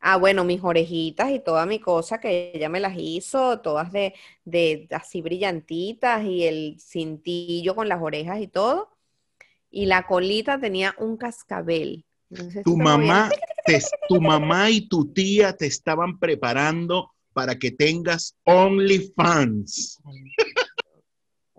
[0.01, 4.15] ah, bueno, mis orejitas y toda mi cosa que ella me las hizo, todas de,
[4.45, 8.91] de así brillantitas y el cintillo con las orejas y todo,
[9.71, 12.05] y la colita tenía un cascabel.
[12.31, 13.31] Entonces, Tu mamá,
[13.67, 19.99] te- tu mamá y tu tía te estaban preparando para que tengas OnlyFans.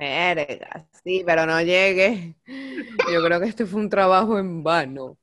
[0.01, 2.33] Verga, sí, pero no llegue.
[3.13, 5.19] Yo creo que este fue un trabajo en vano.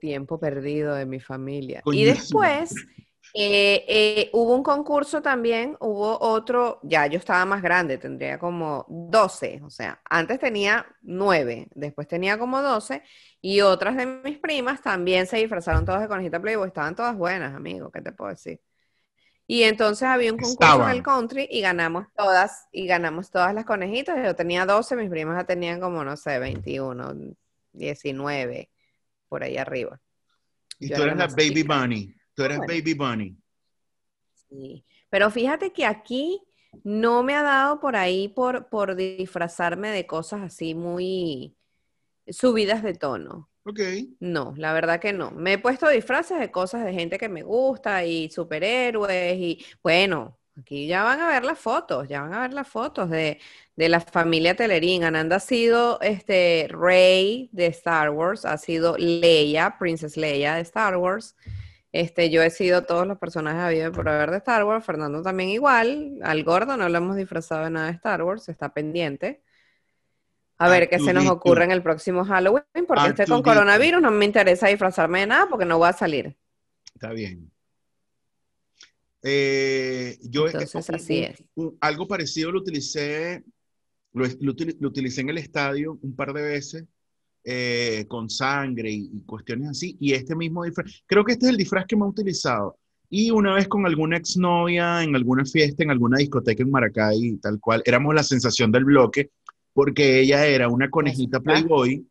[0.00, 1.82] Tiempo perdido de mi familia.
[1.92, 2.72] Y después
[3.34, 8.86] eh, eh, hubo un concurso también, hubo otro, ya yo estaba más grande, tendría como
[8.88, 13.02] 12, o sea, antes tenía 9, después tenía como 12,
[13.42, 17.54] y otras de mis primas también se disfrazaron todas de conejita Playboy, estaban todas buenas,
[17.54, 18.60] amigo, ¿qué te puedo decir?
[19.50, 20.90] Y entonces había un concurso Estaban.
[20.90, 24.22] en el country y ganamos todas, y ganamos todas las conejitas.
[24.22, 27.34] Yo tenía 12, mis primas ya tenían como, no sé, 21,
[27.72, 28.70] 19,
[29.26, 29.98] por ahí arriba.
[30.78, 31.80] Y Yo tú era eres la más Baby chica.
[31.80, 32.14] Bunny.
[32.34, 32.64] Tú Bueno.
[32.68, 33.36] Baby Bunny.
[34.50, 34.84] Sí.
[35.08, 36.42] Pero fíjate que aquí
[36.84, 41.56] no me ha dado por ahí por, por disfrazarme de cosas así muy
[42.28, 43.48] subidas de tono.
[44.20, 45.30] No, la verdad que no.
[45.30, 50.38] Me he puesto disfraces de cosas de gente que me gusta y superhéroes y bueno,
[50.58, 53.40] aquí ya van a ver las fotos, ya van a ver las fotos de,
[53.76, 55.04] de la familia Telerín.
[55.04, 60.96] Ananda ha sido este Rey de Star Wars, ha sido Leia, Princess Leia de Star
[60.96, 61.36] Wars.
[61.92, 65.48] Este, yo he sido todos los personajes habidos por haber de Star Wars, Fernando también
[65.48, 69.42] igual, al gordo no lo hemos disfrazado de nada de Star Wars, está pendiente.
[70.58, 74.10] A ver qué se nos ocurre en el próximo Halloween, porque estoy con coronavirus, no
[74.10, 76.36] me interesa disfrazarme de nada porque no voy a salir.
[76.94, 77.50] Está bien.
[79.22, 81.44] Eh, yo Entonces, un- así un- es.
[81.54, 83.42] un- algo parecido lo utilicé,
[84.12, 86.84] lo, lo lo utilicé en el estadio un par de veces
[87.44, 89.96] eh, con sangre y, y cuestiones así.
[90.00, 92.76] Y este mismo disfraz, creo que este es el disfraz que me ha utilizado.
[93.10, 97.58] Y una vez con alguna exnovia en alguna fiesta, en alguna discoteca en Maracay, tal
[97.58, 99.30] cual, éramos la sensación del bloque,
[99.78, 101.38] porque ella era una conejita.
[101.38, 102.04] Playboy,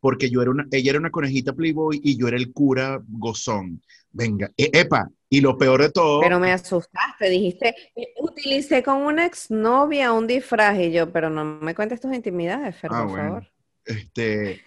[0.00, 3.80] porque yo era una, ella era una conejita Playboy y yo era el cura gozón.
[4.10, 9.02] Venga, e- epa, y lo peor de todo, Pero me asustaste, dijiste, "Eh, utilicé con
[9.02, 13.10] una exnovia un disfraz y yo, pero no me cuentes tus intimidades, Fer, Ah, por
[13.12, 13.28] bueno.
[13.28, 13.46] favor.
[13.84, 14.60] este,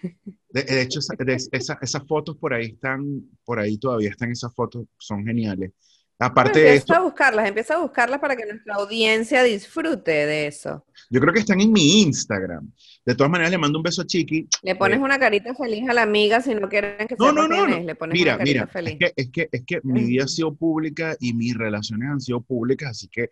[0.48, 3.04] de, de hecho, esa- de- esa- esas fotos por ahí están,
[3.44, 5.72] por ahí todavía están esas fotos, son geniales.
[6.18, 10.10] Aparte Bueno, de empieza esto, a buscarlas, empieza a buscarlas para que nuestra audiencia disfrute
[10.12, 10.86] de eso.
[11.10, 12.70] yo creo que están en mi Instagram.
[13.04, 14.48] De todas maneras, le mando un beso a Chiqui.
[14.62, 17.42] Le pones Eh, una carita feliz a la amiga si no quieren que No, sepa
[17.42, 17.76] no, no, quién no.
[17.76, 18.92] es, le pones Mira, una carita mira, feliz.
[18.94, 22.20] es que, es que, es que mi vida ha sido pública y mis relaciones han
[22.20, 23.28] sido públicas, así que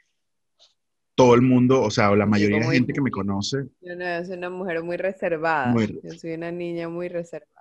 [1.16, 3.58] todo el mundo, o sea, la mayoría de gente que me conoce.
[3.80, 5.68] Yo no, yo soy una mujer muy reservada.
[5.68, 7.53] Muy- Yo soy una niña muy reservada.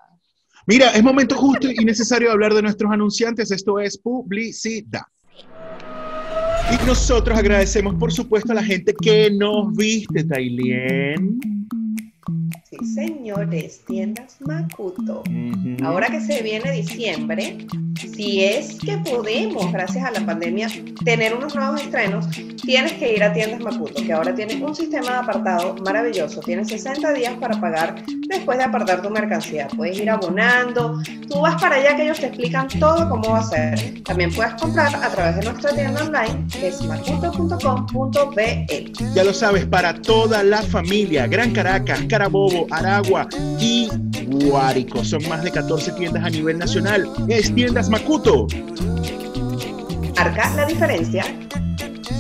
[0.66, 3.52] Mira, es momento justo y necesario hablar de nuestros anunciantes.
[3.52, 5.04] Esto es publicidad.
[6.72, 11.40] Y nosotros agradecemos, por supuesto, a la gente que nos viste, Tailien.
[12.80, 15.24] Sí, señores, tiendas Makuto.
[15.84, 17.68] Ahora que se viene diciembre,
[18.16, 20.68] si es que podemos, gracias a la pandemia,
[21.06, 22.26] tener unos nuevos estrenos,
[22.64, 26.40] tienes que ir a tiendas Makuto, que ahora tiene un sistema de apartado maravilloso.
[26.42, 29.68] Tienes 60 días para pagar después de apartar tu mercancía.
[29.76, 33.44] Puedes ir abonando, tú vas para allá que ellos te explican todo cómo va a
[33.44, 34.02] ser.
[34.04, 38.66] También puedes comprar a través de nuestra tienda online, que es makuto.com.be.
[39.14, 43.28] Ya lo sabes, para toda la familia, Gran Caracas, Carabobo, Aragua
[43.60, 43.90] y
[44.48, 45.04] Guárico.
[45.04, 47.08] Son más de 14 tiendas a nivel nacional.
[47.28, 48.48] Es Tiendas Macuto.
[50.16, 51.26] marca la diferencia.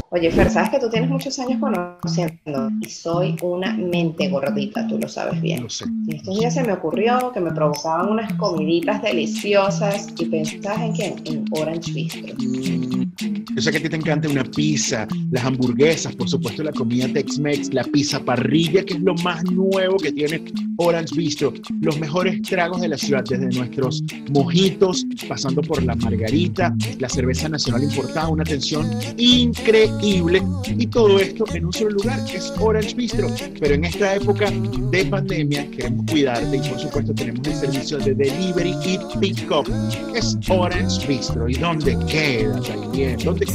[0.09, 4.99] Oye, Fer, sabes que tú tienes muchos años conociendo y soy una mente gordita, tú
[4.99, 5.63] lo sabes bien.
[5.63, 5.85] Lo sé.
[6.05, 10.91] Y estos días se me ocurrió que me provocaban unas comiditas deliciosas y pensabas en
[10.91, 11.15] quién?
[11.25, 12.35] En Orange Bistro.
[12.37, 16.71] Mm, Yo sé que a ti te encanta una pizza, las hamburguesas, por supuesto la
[16.71, 20.43] comida Tex-Mex, la pizza parrilla, que es lo más nuevo que tiene
[20.77, 21.53] Orange Bistro.
[21.81, 27.49] Los mejores tragos de la ciudad, desde nuestros mojitos, pasando por la margarita, la cerveza
[27.49, 30.41] nacional importada, una atención increíble.
[30.77, 33.27] Y todo esto en un solo lugar, que es Orange Bistro.
[33.59, 34.51] Pero en esta época
[34.91, 39.69] de pandemia queremos cuidarte y por supuesto tenemos el servicio de delivery y pick up.
[40.15, 41.47] Es Orange Bistro.
[41.47, 42.59] ¿Y dónde queda
[43.03, 43.17] también?
[43.23, 43.45] ¿Dónde?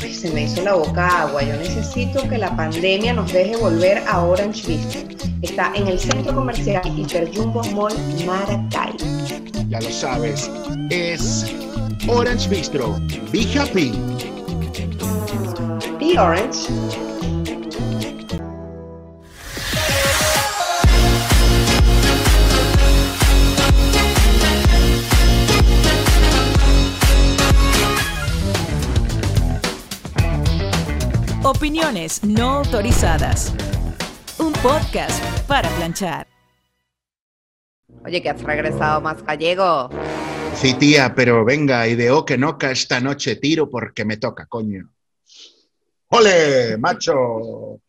[0.00, 1.42] Ay, Se me hizo la boca agua.
[1.42, 5.00] Yo necesito que la pandemia nos deje volver a Orange Bistro.
[5.42, 7.94] Está en el centro comercial Hiper Jumbo Mall
[8.24, 8.92] Maracay.
[9.68, 10.50] Ya lo sabes,
[10.90, 11.52] es
[12.08, 13.00] Orange Bistro.
[13.32, 13.92] Be happy.
[15.98, 17.11] Be Orange.
[31.54, 33.52] Opiniones no autorizadas.
[34.38, 36.26] Un podcast para planchar.
[38.06, 39.90] Oye, que has regresado más gallego.
[40.54, 44.94] Sí, tía, pero venga, ideo que no ca esta noche tiro porque me toca, coño.
[46.08, 47.80] ¡Ole, macho!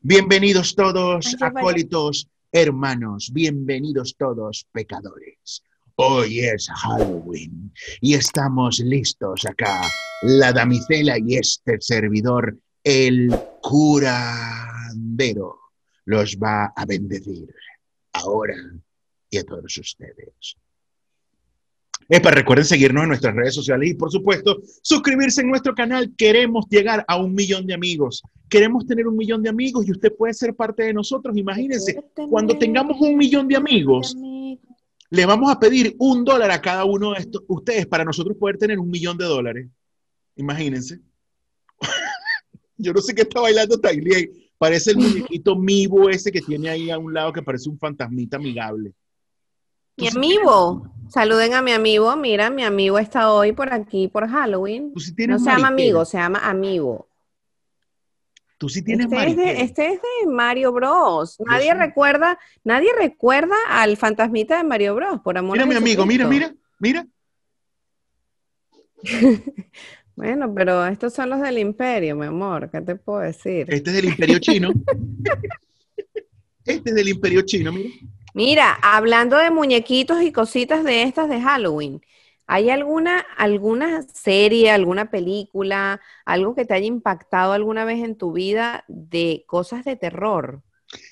[0.00, 1.60] Bienvenidos todos, Ay, qué vaya.
[1.60, 5.62] acólitos, hermanos, bienvenidos todos, pecadores.
[5.96, 9.82] Hoy es Halloween y estamos listos acá,
[10.22, 15.58] la damisela y este servidor, el curandero,
[16.04, 17.54] los va a bendecir
[18.12, 18.56] ahora
[19.30, 20.56] y a todos ustedes.
[22.08, 26.12] Epa, recuerden seguirnos en nuestras redes sociales y, por supuesto, suscribirse en nuestro canal.
[26.16, 28.22] Queremos llegar a un millón de amigos.
[28.48, 31.36] Queremos tener un millón de amigos y usted puede ser parte de nosotros.
[31.36, 34.14] Imagínense, cuando tengamos un millón de amigos,
[35.10, 38.58] le vamos a pedir un dólar a cada uno de estos, ustedes para nosotros poder
[38.58, 39.68] tener un millón de dólares.
[40.36, 41.00] Imagínense.
[42.76, 44.50] Yo no sé qué está bailando Tailey.
[44.58, 48.36] Parece el muñequito Mivo ese que tiene ahí a un lado que parece un fantasmita
[48.36, 48.94] amigable.
[49.96, 50.88] Mi amigo.
[51.08, 52.14] Saluden a mi amigo.
[52.16, 54.92] Mira, mi amigo está hoy por aquí por Halloween.
[54.96, 57.08] Sí No se llama amigo, se llama amigo.
[58.56, 61.36] Tú sí tienes Este es, de, este es de Mario Bros.
[61.40, 65.20] Nadie recuerda, nadie recuerda al fantasmita de Mario Bros.
[65.20, 67.06] Por amor Mira, a mi amigo, mira, mira, mira.
[70.14, 72.70] Bueno, pero estos son los del imperio, mi amor.
[72.70, 73.66] ¿Qué te puedo decir?
[73.72, 74.72] Este es del Imperio Chino.
[76.64, 77.90] Este es del Imperio Chino, mira.
[78.34, 82.00] Mira, hablando de muñequitos y cositas de estas de Halloween,
[82.46, 88.32] ¿hay alguna, alguna serie, alguna película, algo que te haya impactado alguna vez en tu
[88.32, 90.62] vida de cosas de terror?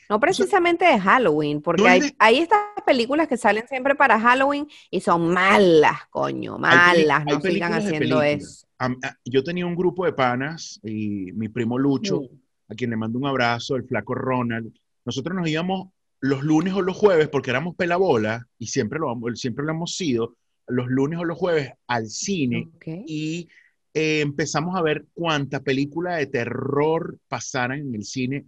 [0.08, 5.00] No precisamente de Halloween, porque hay, hay estas películas que salen siempre para Halloween y
[5.00, 8.66] son malas, coño, malas, hay no sigan haciendo eso.
[8.80, 12.22] Am- a- Yo tenía un grupo de panas y mi primo Lucho,
[12.68, 14.72] a quien le mando un abrazo, el flaco Ronald.
[15.04, 15.88] Nosotros nos íbamos
[16.20, 20.36] los lunes o los jueves porque éramos pelabola y siempre lo, siempre lo hemos sido,
[20.66, 22.68] los lunes o los jueves al cine
[23.06, 23.48] y
[23.94, 28.44] eh, empezamos a ver cuánta película de terror pasaran en el cine.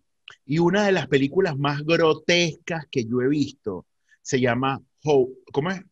[0.46, 3.86] Y una de las películas más grotescas que yo he visto
[4.22, 5.82] se llama, Ho- ¿cómo es?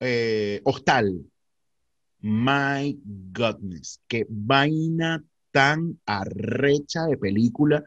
[0.00, 1.24] Eh, Hostal.
[2.22, 2.96] My
[3.32, 7.82] goodness, qué vaina tan arrecha de película.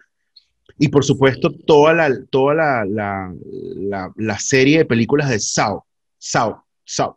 [0.77, 3.33] Y por supuesto, toda la, toda la, la,
[3.75, 5.81] la- la serie de películas de Saw.
[6.17, 7.15] Saw, Saw.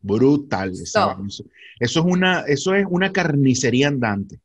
[0.00, 0.72] Brutal.
[0.72, 1.16] vaina.
[1.26, 1.44] Eso,
[1.78, 4.40] eso es una, eso es una carnicería andante.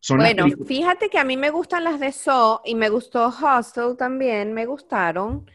[0.00, 3.96] Son Bueno, fíjate que a mí me gustan las de Saw y me gustó Hostel
[3.98, 5.50] también, me gustaron,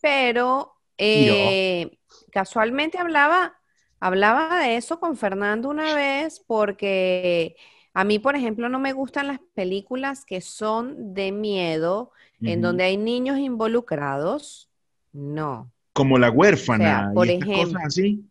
[0.00, 1.98] pero eh,
[2.30, 3.58] casualmente hablaba,
[4.00, 7.56] hablaba de eso con Fernando una vez porque
[7.94, 12.10] a mí, por ejemplo, no me gustan las películas que son de miedo,
[12.42, 14.70] en donde hay niños involucrados.
[15.12, 15.72] No.
[15.94, 17.72] como la huérfana O sea, por y estas ejemplo.
[17.72, 18.24] cosas así.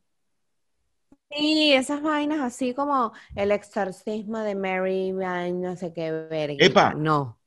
[1.31, 6.63] Sí, esas vainas así como el exorcismo de Mary, no sé qué verga.
[6.63, 6.93] Epa.
[6.93, 7.39] No,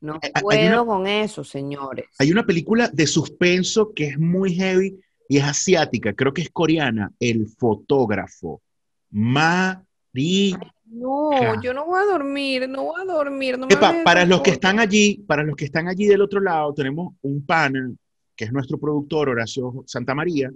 [0.00, 2.06] no hay puedo una- con eso, señores.
[2.18, 6.50] Hay una película de suspenso que es muy heavy y es asiática, creo que es
[6.50, 8.62] coreana, El fotógrafo.
[9.10, 10.72] Marica.
[10.84, 13.58] No, yo no voy a dormir, no voy a dormir.
[13.58, 16.06] No me Epa, hables de para los que están allí, para los que están allí
[16.06, 17.98] del otro lado, tenemos un panel
[18.36, 20.52] que es nuestro productor, Horacio Santa María,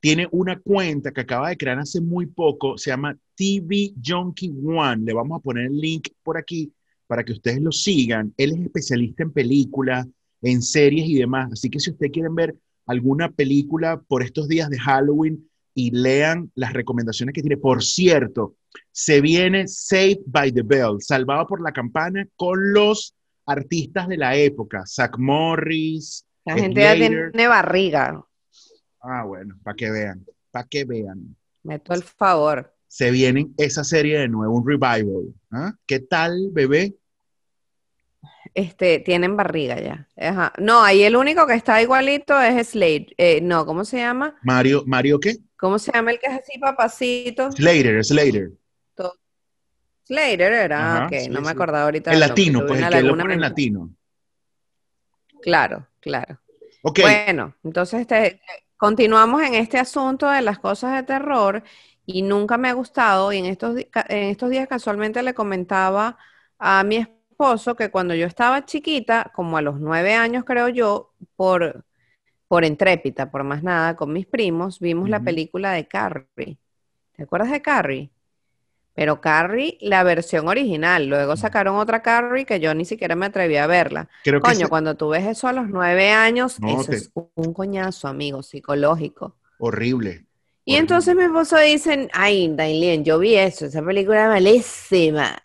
[0.00, 5.02] tiene una cuenta que acaba de crear hace muy poco, se llama TV Junkie One.
[5.04, 6.72] Le vamos a poner el link por aquí
[7.06, 8.32] para que ustedes lo sigan.
[8.36, 10.06] Él es especialista en películas,
[10.42, 11.52] en series y demás.
[11.52, 12.54] Así que si ustedes quieren ver
[12.86, 17.56] alguna película por estos días de Halloween, y lean las recomendaciones que tiene.
[17.56, 18.54] Por cierto,
[18.92, 23.14] se viene Saved by the Bell, salvado por la campana, con los
[23.46, 26.24] artistas de la época, Zach Morris.
[26.44, 27.32] La gente ya Slater.
[27.32, 28.24] tiene barriga.
[29.00, 31.36] Ah, bueno, para que vean, para que vean.
[31.62, 32.72] Meto el favor.
[32.86, 35.34] Se viene esa serie de nuevo, un revival.
[35.50, 35.74] ¿ah?
[35.86, 36.94] ¿Qué tal, bebé?
[38.54, 40.08] Este, tienen barriga ya.
[40.16, 40.52] Ajá.
[40.58, 43.08] No, ahí el único que está igualito es Slade.
[43.18, 44.36] Eh, no, ¿cómo se llama?
[44.42, 45.38] Mario, ¿Mario qué?
[45.56, 47.50] ¿Cómo se llama el que es así, papacito?
[47.50, 48.52] Slater, Slater.
[50.06, 52.12] Slater era, Ajá, ok, sí, no me acordaba ahorita.
[52.12, 53.90] El latino, pues el que lo pone en latino.
[55.40, 56.38] Claro, claro.
[56.82, 58.40] Ok, Bueno, entonces este,
[58.76, 61.62] continuamos en este asunto de las cosas de terror
[62.04, 66.18] y nunca me ha gustado y en estos, en estos días casualmente le comentaba
[66.58, 71.12] a mi esposo que cuando yo estaba chiquita, como a los nueve años creo yo,
[71.36, 71.84] por,
[72.48, 76.58] por Entrépita, por más nada, con mis primos, vimos la película de Carrie.
[77.16, 78.10] ¿Te acuerdas de Carrie?
[78.94, 81.06] Pero Carrie, la versión original.
[81.08, 84.08] Luego sacaron otra Carrie que yo ni siquiera me atreví a verla.
[84.22, 87.10] creo que Coño, cuando tú ves eso a los nueve años, No, eso te- es
[87.34, 89.36] un coñazo, amigo, psicológico.
[89.58, 90.26] horrible.
[90.66, 90.76] Y Horrible.
[90.76, 95.40] entonces mi esposo dice, ay, Dailien, yo vi eso, esa película malísima.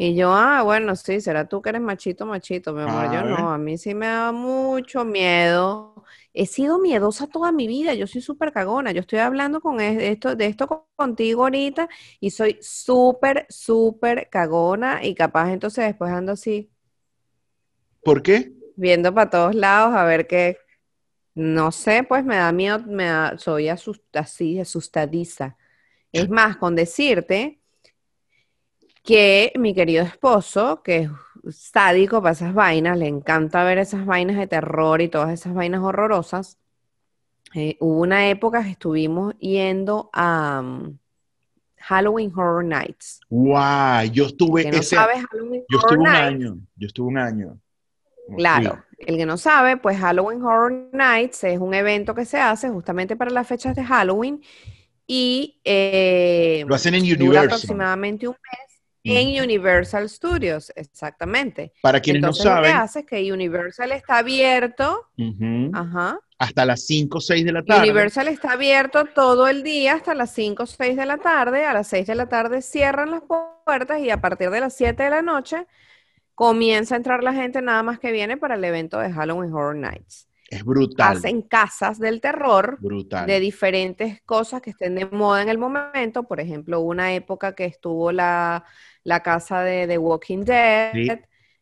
[0.00, 3.08] Y yo, ah, bueno, sí, será tú que eres machito, machito, mi amor.
[3.08, 3.24] A Yo ver.
[3.24, 6.04] no, a mí sí me da mucho miedo.
[6.32, 8.92] He sido miedosa toda mi vida, yo soy súper cagona.
[8.92, 11.88] Yo estoy hablando con es- esto, de esto con- contigo ahorita
[12.20, 16.70] y soy súper, súper cagona y capaz entonces después ando así
[18.02, 18.52] ¿Por qué?
[18.76, 20.58] viendo para todos lados a ver qué.
[21.34, 23.68] No sé, pues me da miedo, me da, soy
[24.14, 25.56] así, asustadiza.
[26.12, 27.57] Es más, con decirte
[29.08, 30.96] que mi querido esposo, que
[31.48, 35.54] es sádico para esas vainas, le encanta ver esas vainas de terror y todas esas
[35.54, 36.58] vainas horrorosas.
[37.54, 40.98] eh, hubo una época que estuvimos yendo a um,
[41.78, 43.20] Halloween Horror Nights.
[43.30, 46.34] Guau, yo estuve no ese, sabes Halloween yo Horror estuve un Nights.
[46.34, 47.60] año, yo estuve un año.
[48.36, 52.68] Claro, el que no sabe, pues Halloween Horror Nights es un evento que se hace
[52.68, 54.42] justamente para las fechas de Halloween
[55.06, 57.46] y eh, Lo hacen en dura Universal.
[57.46, 58.67] aproximadamente un mes
[59.16, 61.72] en Universal Studios, exactamente.
[61.80, 66.20] Para quienes Entonces no lo que saben, hace es que Universal está abierto, ujú, ajá,
[66.38, 67.82] hasta las 5 o 6 de la tarde.
[67.82, 71.64] Universal está abierto todo el día hasta las 5 o 6 de la tarde.
[71.64, 75.02] A las 6 de la tarde cierran las puertas y a partir de las 7
[75.02, 75.66] de la noche
[76.36, 79.74] comienza a entrar la gente nada más que viene para el evento de Halloween Horror
[79.74, 80.28] Nights.
[80.48, 81.16] Es brutal.
[81.16, 83.26] Hacen casas del terror brutal.
[83.26, 86.22] de diferentes cosas que estén de moda en el momento.
[86.22, 88.64] Por ejemplo, una época que estuvo la,
[89.04, 90.92] la casa de The Walking Dead.
[90.94, 91.08] Sí.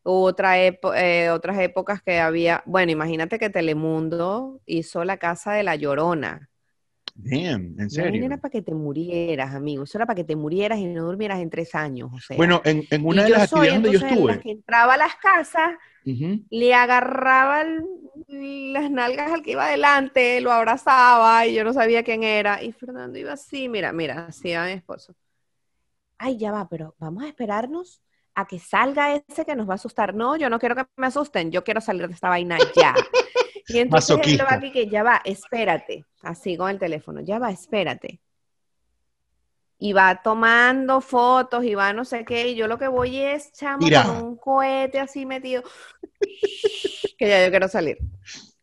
[0.02, 5.62] Hubo Otra eh, otras épocas que había, bueno, imagínate que Telemundo hizo la casa de
[5.64, 6.48] La Llorona.
[7.14, 8.24] Damn, en No serio.
[8.24, 9.84] era para que te murieras, amigo.
[9.84, 12.10] Eso era para que te murieras y no durmieras en tres años.
[12.12, 12.36] O sea.
[12.36, 14.38] Bueno, en, en Y una de yo las soy actividades donde yo entonces de las
[14.38, 15.70] estuve, que entraba a las casas,
[16.06, 17.84] ujú, le agarraba el-
[18.72, 22.62] las nalgas al que iba adelante, lo abrazaba y yo no sabía quién era.
[22.62, 25.14] Y Fernando iba así, mira, mira, así a mi esposo.
[26.18, 28.02] Ay, ya va, pero vamos a esperarnos
[28.34, 30.14] a que salga ese que nos va a asustar.
[30.14, 32.94] No, yo no quiero que me asusten, yo quiero salir de esta vaina ya.
[33.66, 37.50] Y entonces él va aquí que ya va, espérate, así con el teléfono, ya va,
[37.50, 38.20] espérate.
[39.78, 43.52] Y va tomando fotos y va no sé qué, y yo lo que voy es,
[43.52, 44.04] chamo, Mira.
[44.04, 45.62] con un cohete así metido,
[47.18, 47.98] que ya yo quiero salir.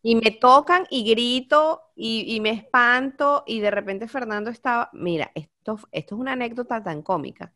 [0.03, 5.31] Y me tocan y grito y, y me espanto y de repente Fernando estaba, mira,
[5.35, 7.53] esto, esto es una anécdota tan cómica.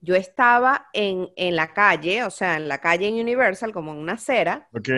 [0.00, 3.98] Yo estaba en, en la calle, o sea, en la calle en Universal, como en
[3.98, 4.88] una acera, ok,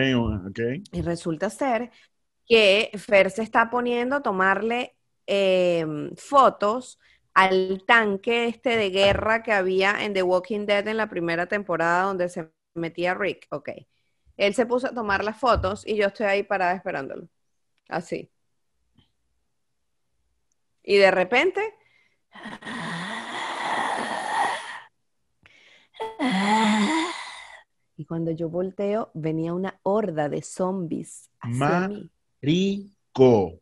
[0.47, 0.59] ok.
[0.91, 1.91] y resulta ser
[2.47, 4.95] que Fer se está poniendo a tomarle
[5.27, 5.85] eh,
[6.17, 6.99] fotos
[7.33, 12.03] al tanque este de guerra que había en The Walking Dead en la primera temporada
[12.05, 13.47] donde se metía Rick.
[13.51, 13.69] Ok.
[14.37, 17.27] Él se puso a tomar las fotos y yo estoy ahí parada esperándolo.
[17.87, 18.31] Así.
[20.83, 21.75] Y de repente...
[27.95, 32.09] Y cuando yo volteo, venía una horda de zombies hacia mí.
[32.41, 33.59] Rico.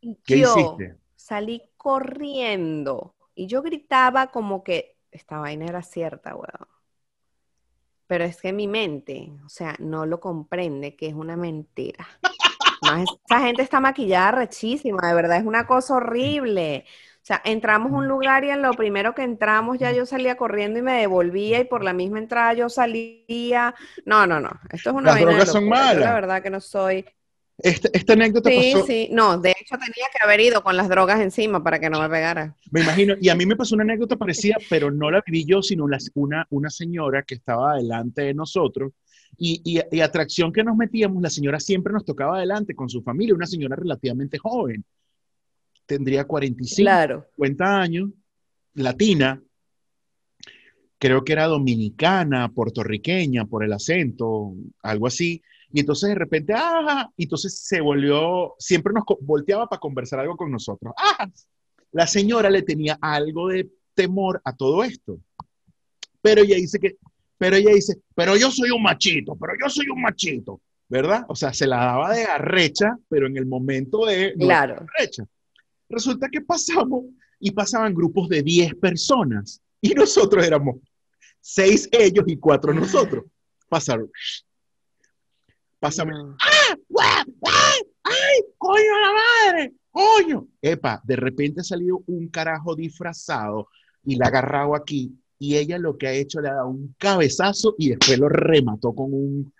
[0.00, 0.98] Y ¿Qué yo hiciste?
[1.16, 6.68] salí corriendo y yo gritaba como que esta vaina era cierta, weón.
[8.06, 12.06] Pero es que mi mente, o sea, no lo comprende que es una mentira.
[12.82, 16.84] Esa gente está maquillada rechísima, de verdad, es una cosa horrible.
[17.22, 20.36] O sea, entramos a un lugar y en lo primero que entramos ya yo salía
[20.36, 23.74] corriendo y me devolvía y por la misma entrada yo salía.
[24.04, 24.50] No, no, no.
[24.70, 25.86] Esto es una Las de drogas son locura.
[25.86, 25.98] Yo malas.
[26.00, 27.06] la verdad que no soy
[27.58, 29.08] Esta, esta anécdota Sí, pasó, sí.
[29.12, 32.08] No, de hecho tenía que haber ido con las drogas encima para que no me
[32.08, 32.56] pegara.
[32.72, 35.62] me imagino, y a mí me pasó una anécdota parecida, pero no la viví yo,
[35.62, 38.92] sino la- una, una señora que estaba delante de nosotros.
[39.38, 43.02] Y, y, y atracción que nos metíamos, la señora siempre nos tocaba adelante con su
[43.02, 44.84] familia, una señora relativamente joven.
[45.86, 47.26] Tendría 45, Claro.
[47.36, 48.10] 50 años,
[48.74, 49.40] latina,
[50.98, 55.42] creo que era dominicana, puertorriqueña, por el acento, algo así.
[55.72, 57.10] Y entonces de repente, ¡ah!
[57.16, 60.92] Y entonces se volvió, siempre nos volteaba para conversar algo con nosotros.
[60.96, 61.28] ¡Ah!
[61.92, 65.18] La señora le tenía algo de temor a todo esto.
[66.20, 66.96] Pero ella dice que,
[67.38, 71.24] pero ella dice, pero yo soy un machito, pero yo soy un machito, ¿verdad?
[71.28, 74.86] O sea, se la daba de arrecha, pero en el momento de no Claro.
[74.96, 75.24] arrecha.
[75.88, 77.04] Resulta que pasamos
[77.38, 80.76] y pasaban grupos de 10 personas y nosotros éramos
[81.40, 83.24] seis ellos y cuatro nosotros.
[83.68, 84.10] Pasaron.
[85.84, 86.12] Pásame.
[86.14, 86.34] No.
[86.88, 87.24] ¡Guau!
[87.46, 87.80] ¡Ay!
[88.04, 88.40] ¡Ay!
[88.56, 89.12] ¡Coño la
[89.52, 89.74] madre!
[89.90, 90.48] ¡Coño!
[90.62, 93.68] Epa, de repente ha salido un carajo disfrazado
[94.02, 96.94] y la ha agarrado aquí y ella lo que ha hecho le ha dado un
[96.98, 99.52] cabezazo y después lo remató con un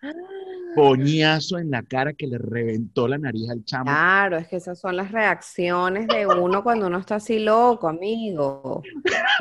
[0.74, 3.84] coñazo en la cara que le reventó la nariz al chamo.
[3.84, 8.82] Claro, es que esas son las reacciones de uno cuando uno está así loco, amigo.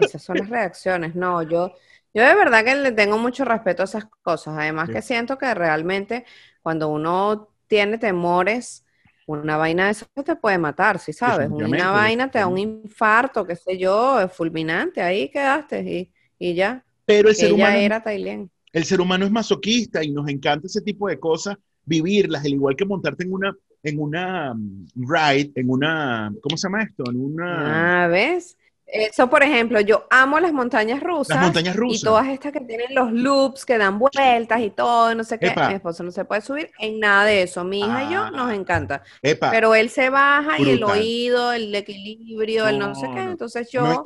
[0.01, 1.15] Esas son las reacciones.
[1.15, 1.71] No, yo,
[2.13, 4.55] yo de verdad que le tengo mucho respeto a esas cosas.
[4.57, 4.93] Además Sí.
[4.95, 6.25] que siento que realmente
[6.63, 8.85] cuando uno tiene temores,
[9.27, 11.49] una vaina de eso te puede matar, ¿sí sabes?
[11.51, 16.85] Una vaina te da un infarto, qué sé yo, fulminante, ahí quedaste y, y ya.
[17.05, 18.51] Pero el ser, Ella humano, era Tailén.
[18.73, 22.75] el ser humano es masoquista y nos encanta ese tipo de cosas, vivirlas, al igual
[22.75, 27.03] que montarte en una, en una mm, ride, en una, ¿cómo se llama esto?
[27.09, 28.57] En una, Ah, ¿ves?
[28.93, 31.35] Eso, por ejemplo, yo amo las montañas rusas.
[31.37, 35.23] las montañas Y todas estas que tienen los loops, que dan vueltas y todo, no
[35.23, 35.47] sé qué.
[35.47, 35.69] Epa.
[35.69, 37.63] Mi esposo no se puede subir en nada de eso.
[37.63, 38.31] Mi hija y yo Ah.
[38.31, 39.01] nos encanta.
[39.23, 43.21] Epa, Pero él se baja y el oído, el equilibrio, el no sé qué.
[43.21, 44.03] Entonces No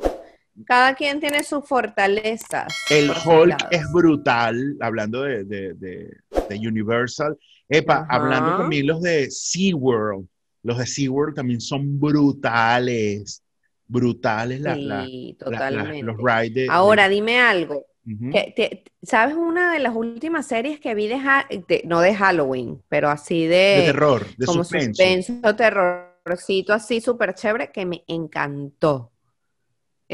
[0.66, 2.66] cada quien tiene sus fortalezas.
[2.90, 6.16] el Hulk es brutal, hablando de, de, de,
[6.48, 7.36] de Universal.
[7.68, 8.06] Epa, Ajá.
[8.08, 10.26] hablando también los de SeaWorld.
[10.62, 13.42] Los de SeaWorld también son brutales.
[13.88, 16.02] Brutales la- la- Sí, la- la- totalmente.
[16.02, 17.86] los rides de- de- Ahora, dime algo.
[18.32, 23.46] Te- ¿sabes una de las últimas series que vi de, no de Halloween, pero así
[23.46, 25.02] de terror, de como suspenso.
[25.02, 29.12] suspenso, terrorcito así súper chévere que me encantó.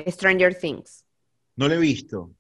[0.09, 1.05] Stranger Things.
[1.57, 2.33] No lo he visto.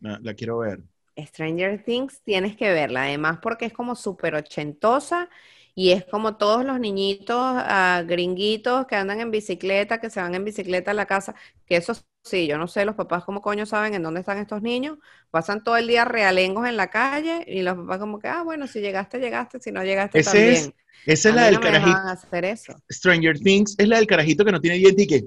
[0.00, 0.80] La, la quiero ver.
[1.18, 5.28] Stranger Things tienes que verla, además porque es como súper ochentosa
[5.74, 10.34] y es como todos los niñitos ah, gringuitos que andan en bicicleta, que se van
[10.34, 11.34] en bicicleta a la casa,
[11.66, 14.62] que eso sí, yo no sé los papás cómo coño saben en dónde están estos
[14.62, 14.98] niños,
[15.30, 18.66] pasan todo el día realengos en la calle y los papás como que, ah, bueno,
[18.66, 20.54] si llegaste, llegaste, si no llegaste Ese también.
[20.54, 20.72] es,
[21.06, 21.96] esa es la del no carajito.
[21.96, 22.74] hacer eso.
[22.90, 25.24] Stranger Things es la del carajito que no tiene diente y que,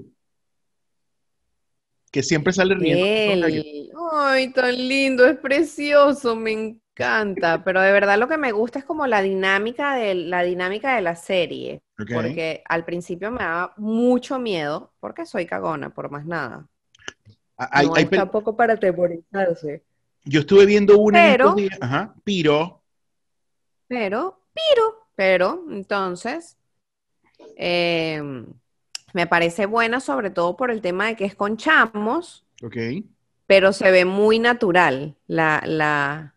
[2.12, 3.04] que siempre sale riendo.
[3.04, 7.62] Él, ay, tan lindo, es precioso, me encanta.
[7.64, 11.02] Pero de verdad lo que me gusta es como la dinámica de la dinámica de
[11.02, 16.66] la serie, porque al principio me daba mucho miedo, porque soy cagona, por más nada.
[17.56, 19.82] Hay- no hay es pel- tampoco para atemorizarse.
[20.24, 21.78] yo estuve viendo una en Pero- estos días.
[21.80, 22.80] Ajá, Piro.
[23.86, 26.56] Pero, pero, pero, entonces,
[27.56, 28.46] em,
[29.12, 32.44] me parece buena sobre todo por el tema de que es con chamos.
[32.62, 32.76] Ok.
[33.46, 35.16] pero se ve muy natural.
[35.26, 36.33] La, la,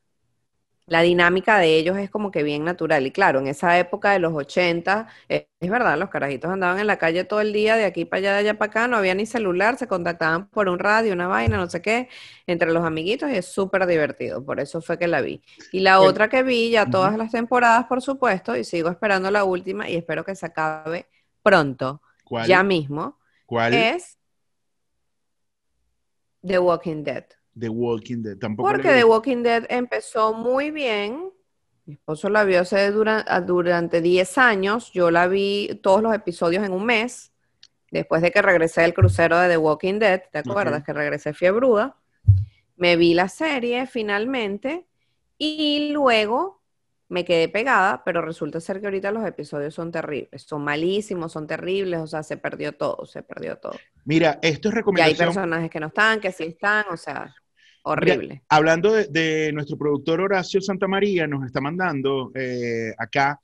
[0.88, 3.06] la dinámica de ellos es como que bien natural.
[3.06, 6.88] Y claro, en esa época de los 80, eh, es verdad, los carajitos andaban en
[6.88, 9.14] la calle todo el día, de aquí para allá, de allá para acá, no había
[9.14, 12.08] ni celular, se contactaban por un radio, una vaina, no sé qué,
[12.48, 14.46] entre los amiguitos, y es súper divertido.
[14.46, 15.44] Por eso fue que la vi.
[15.74, 19.44] Y la otra que vi, ya todas las temporadas, por supuesto, y sigo esperando la
[19.44, 21.08] última, y espero que se acabe
[21.44, 22.48] pronto, ¿Cuál?
[22.48, 23.74] ya mismo, ¿Cuál?
[23.74, 24.18] es
[26.46, 27.26] The Walking Dead.
[27.60, 28.38] The Walking Dead.
[28.38, 29.04] Tampoco Porque The.
[29.04, 31.32] Walking Dead empezó muy bien.
[31.86, 34.92] Mi esposo la vio hace dura- a- durante 10 años.
[34.94, 37.32] Yo la vi todos los episodios en un mes.
[37.92, 40.84] Después de que regresé del crucero de The Walking Dead, ¿te acuerdas?
[40.84, 41.96] Que regresé fiebruda.
[42.76, 44.86] Me vi la serie finalmente
[45.38, 46.62] y luego
[47.10, 50.42] me quedé pegada, pero resulta ser que ahorita los episodios son terribles.
[50.44, 53.78] Son malísimos, son terribles, o sea, se perdió todo, se perdió todo.
[54.04, 55.28] Mira, esto es Y hay recomendación.
[55.30, 57.34] personajes que no están, que sí están, o sea,
[57.88, 58.44] horrible.
[58.50, 63.40] Hablando de, de nuestro productor Horacio Santamaría, nos está mandando eh, acá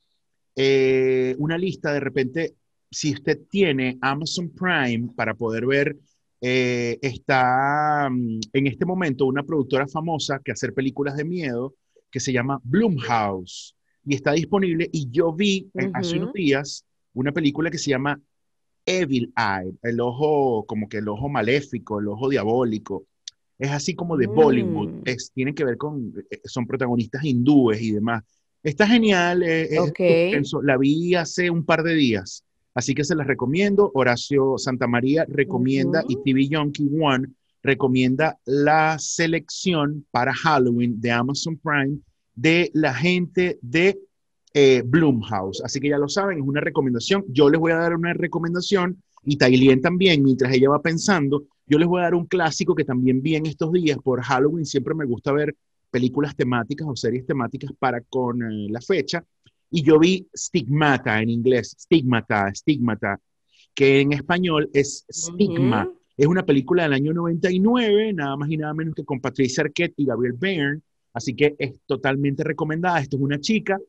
[0.55, 2.55] eh, una lista de repente,
[2.89, 5.97] si usted tiene Amazon Prime para poder ver,
[6.41, 11.75] eh, está mm, en este momento una productora famosa que hace películas de miedo
[12.11, 13.75] que se llama Blumhouse.
[14.05, 14.89] y está disponible.
[14.91, 18.19] Y yo vi eh, hace unos días una película que se llama
[18.85, 23.05] Evil Eye, el ojo, como que el ojo maléfico, el ojo diabólico.
[23.63, 25.01] Es así como de Bollywood, Mm.
[25.05, 28.21] es, tiene que ver con, eh, son protagonistas hindúes y demás.
[28.61, 30.51] Está genial, eh, es.
[30.63, 32.43] La vi hace un par de días,
[32.73, 33.89] así que se las recomiendo.
[33.93, 36.17] Horacio Santamaría recomienda y.
[36.17, 37.29] TV Junkie One
[37.61, 41.99] recomienda la selección para Halloween de Amazon Prime
[42.35, 43.97] de la gente de
[44.53, 45.61] eh, Blumhouse.
[45.63, 47.23] Así que ya lo saben, es una recomendación.
[47.29, 51.79] Yo les voy a dar una recomendación y Tailien también, mientras ella va pensando, yo
[51.79, 54.63] les voy a dar un clásico que también vi en estos días por Halloween.
[54.63, 55.55] Siempre me gusta ver
[55.89, 59.25] películas temáticas o series temáticas para con eh, la fecha.
[59.71, 63.19] Y yo vi Stigmata en inglés, Stigmata, Stigmata,
[63.73, 65.87] que en español es Stigma.
[65.87, 65.99] Ujú.
[66.15, 69.95] Es una película del año 99, nada más y nada menos que con Patricia Arquette
[69.97, 70.81] y Gabriel Byrne.
[71.11, 72.99] Así que es totalmente recomendada.
[72.99, 73.79] Esto es una chica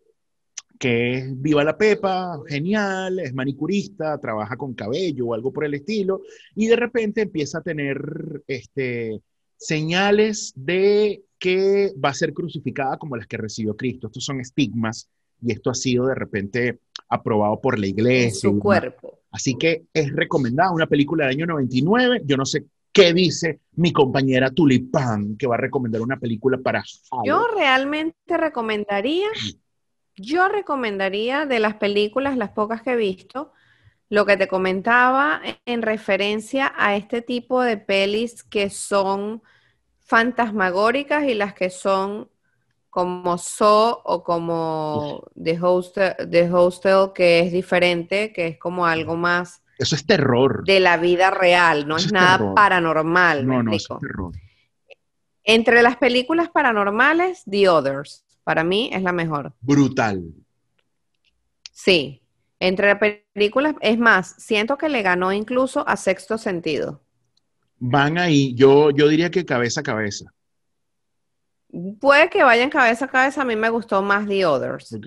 [0.79, 5.75] que es viva la pepa, genial, es manicurista, trabaja con cabello o algo por el
[5.75, 6.23] estilo,
[6.55, 9.21] y de repente empieza a tener este,
[9.57, 14.07] señales de que va a ser crucificada como las que recibió Cristo.
[14.07, 15.09] Estos son estigmas
[15.43, 18.51] y esto ha sido de repente aprobado por la iglesia.
[18.51, 19.21] su cuerpo.
[19.31, 22.23] Así que es recomendada una película del año 99.
[22.25, 26.83] Yo no sé qué dice mi compañera Tulipán, que va a recomendar una película para
[27.27, 29.29] Yo realmente recomendaría,
[30.17, 33.53] yo recomendaría de las películas, las pocas que he visto,
[34.09, 39.43] lo que te comentaba en referencia a este tipo de pelis que son
[40.01, 42.31] fantasmagóricas y las que son
[42.91, 49.17] como So o como The Hostel, The Hostel, que es diferente, que es como algo
[49.17, 50.65] más Eso es terror.
[50.65, 52.55] de la vida real, no Eso es nada terror.
[52.55, 54.33] paranormal, ¿me no, no, es terror.
[55.43, 59.53] Entre las películas paranormales, The Others, para mí es la mejor.
[59.61, 60.23] Brutal.
[61.73, 62.23] Sí,
[62.61, 62.99] entre las
[63.35, 67.03] películas, es más, siento que le ganó incluso a Sexto Sentido.
[67.79, 70.27] Van ahí, yo, yo diría que cabeza a cabeza.
[72.01, 74.93] Puede que vayan cabeza a cabeza, a mí me gustó más The Others.
[74.93, 75.07] ¿ok?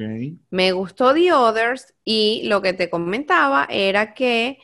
[0.49, 4.59] Me gustó The Others y lo que te comentaba era que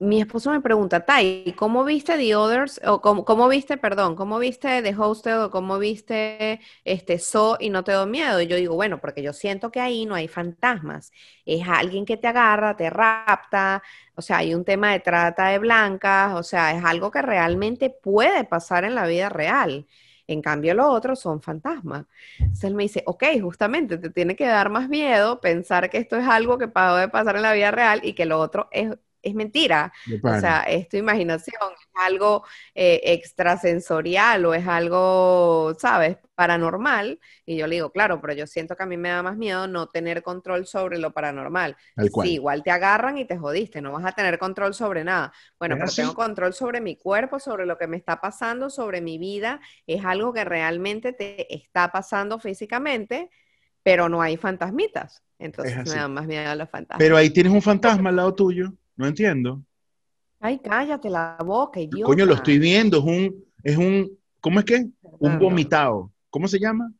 [0.00, 2.80] mi esposo me pregunta, Tai, ¿cómo viste The Others?
[2.86, 7.82] O cómo, viste, perdón, cómo viste The Hostel o cómo viste este So y no
[7.82, 8.40] te dio miedo?
[8.40, 11.10] Y yo digo, bueno, porque yo siento que ahí no hay fantasmas.
[11.44, 13.82] Es alguien que te agarra, te rapta,
[14.14, 17.90] o sea, hay un tema de trata de blancas, o sea, es algo que realmente
[17.90, 19.86] puede pasar en la vida real.
[20.28, 22.06] En cambio, lo otro son fantasmas.
[22.38, 26.16] Entonces él me dice, ok, justamente te tiene que dar más miedo pensar que esto
[26.16, 28.90] es algo que puede pasar en la vida real y que lo otro es,
[29.22, 29.92] es mentira.
[30.24, 32.44] O sea, es tu imaginación, es algo
[32.74, 36.18] eh, extrasensorial o es algo, ¿sabes?
[36.34, 37.20] Paranormal.
[37.44, 39.66] Y yo le digo, claro, pero yo siento que a mí me da más miedo
[39.66, 41.76] no tener control sobre lo paranormal.
[42.22, 45.32] Sí, igual te agarran y te jodiste, no vas a tener control sobre nada.
[45.58, 49.00] Bueno, ¿Es pero tengo control sobre mi cuerpo, sobre lo que me está pasando, sobre
[49.00, 49.60] mi vida.
[49.86, 53.30] Es algo que realmente te está pasando físicamente,
[53.82, 55.22] pero no hay fantasmitas.
[55.38, 56.98] Entonces Es me dan más miedo los fantasmas.
[56.98, 58.72] Pero ahí tienes un fantasma al lado tuyo.
[58.98, 59.62] No entiendo.
[60.40, 62.04] Ay, cállate la boca, idiota.
[62.04, 62.98] Coño, lo estoy viendo.
[62.98, 64.88] Es un, es un, ¿cómo es que?
[65.00, 66.12] Un vomitado.
[66.30, 66.92] ¿Cómo se llama?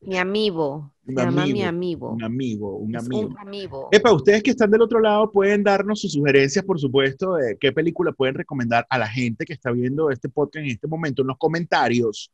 [0.00, 0.92] Mi amigo.
[1.04, 2.10] Se Un llama mi amigo, amigo.
[2.12, 3.28] Un amigo, un Es amigo.
[3.28, 3.88] un amigo.
[3.92, 7.70] Epa, ustedes que están del otro lado pueden darnos sus sugerencias, por supuesto, de qué
[7.72, 11.28] película pueden recomendar a la gente que está viendo este podcast en este momento en
[11.28, 12.30] los comentarios.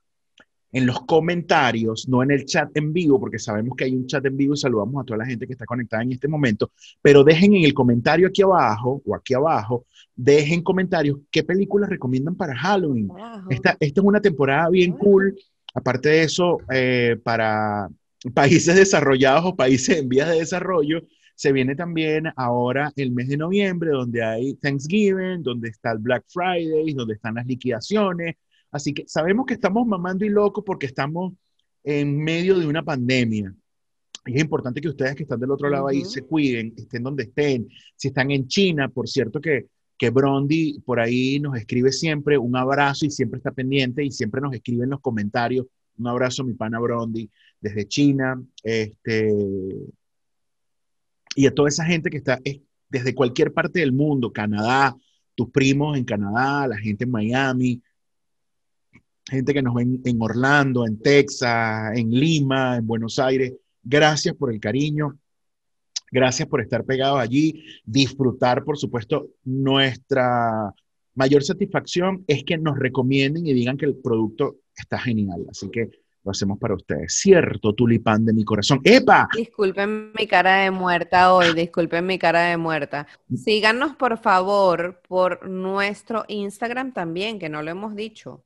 [0.70, 4.24] En los comentarios, no en el chat en vivo, porque sabemos que hay un chat
[4.26, 7.24] en vivo y saludamos a toda la gente que está conectada en este momento, pero
[7.24, 12.56] dejen en el comentario aquí abajo o aquí abajo, dejen comentarios qué películas recomiendan para
[12.56, 13.08] Halloween.
[13.48, 15.34] Esta, esta es una temporada bien cool.
[15.74, 17.88] Aparte de eso, eh, para
[18.34, 21.02] países desarrollados o países en vías de desarrollo,
[21.38, 26.24] se viene también ahora el mes de noviembre, donde hay Thanksgiving, donde está el Black
[26.26, 28.34] Friday, donde están las liquidaciones.
[28.70, 31.34] Así que sabemos que estamos mamando y locos porque estamos
[31.84, 33.54] en medio de una pandemia.
[34.26, 36.10] Y es importante que ustedes que están del otro lado ahí Ujú.
[36.10, 37.68] se cuiden, estén donde estén.
[37.96, 39.66] Si están en China, por cierto que,
[39.96, 44.40] que Brondi por ahí nos escribe siempre un abrazo y siempre está pendiente y siempre
[44.40, 45.66] nos escribe en los comentarios.
[45.96, 48.42] Un abrazo mi pana Brondi desde China.
[48.62, 49.34] Este,
[51.34, 52.38] y a toda esa gente que está
[52.90, 54.94] desde cualquier parte del mundo, Canadá,
[55.34, 57.82] tus primos en Canadá, la gente en Miami,
[59.28, 63.54] gente que nos ven en Orlando, en Texas, en Lima, en Buenos Aires.
[63.82, 65.18] Gracias por el cariño.
[66.10, 67.62] Gracias por estar pegados allí.
[67.84, 70.74] Disfrutar, por supuesto, nuestra
[71.14, 75.44] mayor satisfacción es que nos recomienden y digan que el producto está genial.
[75.50, 75.90] Así que
[76.24, 77.14] lo hacemos para ustedes.
[77.14, 78.80] Cierto, tulipán de mi corazón.
[78.84, 79.28] ¡Epa!
[79.36, 83.06] Disculpen mi cara de muerta hoy, disculpen mi cara de muerta.
[83.34, 88.44] Síganos, por favor, por nuestro Instagram también, que no lo hemos dicho.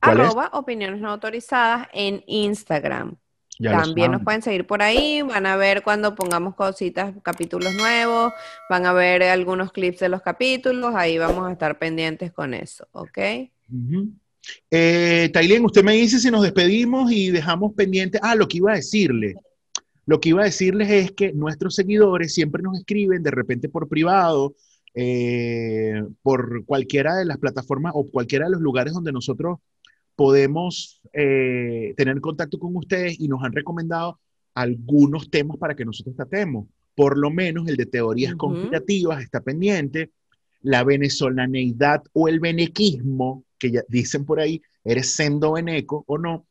[0.00, 3.16] Arroba opiniones no autorizadas en Instagram.
[3.60, 8.32] Ya También nos pueden seguir por ahí, van a ver cuando pongamos cositas, capítulos nuevos,
[8.70, 12.86] van a ver algunos clips de los capítulos, ahí vamos a estar pendientes con eso,
[12.92, 13.18] ¿ok?
[14.70, 18.18] Eh, Tailén, usted me dice si nos despedimos y dejamos pendiente.
[18.22, 19.34] Ah, lo que iba a decirle.
[20.06, 23.88] Lo que iba a decirles es que nuestros seguidores siempre nos escriben de repente por
[23.88, 24.54] privado,
[24.94, 29.58] eh, por cualquiera de las plataformas o cualquiera de los lugares donde nosotros
[30.16, 34.18] podemos eh, tener contacto con ustedes y nos han recomendado
[34.54, 36.66] algunos temas para que nosotros tratemos.
[36.96, 38.38] Por lo menos el de teorías Ujú.
[38.38, 40.10] conspirativas está pendiente,
[40.62, 46.46] la venezolaneidad o el venequismo, que ya dicen por ahí, eres sendo veneco o no.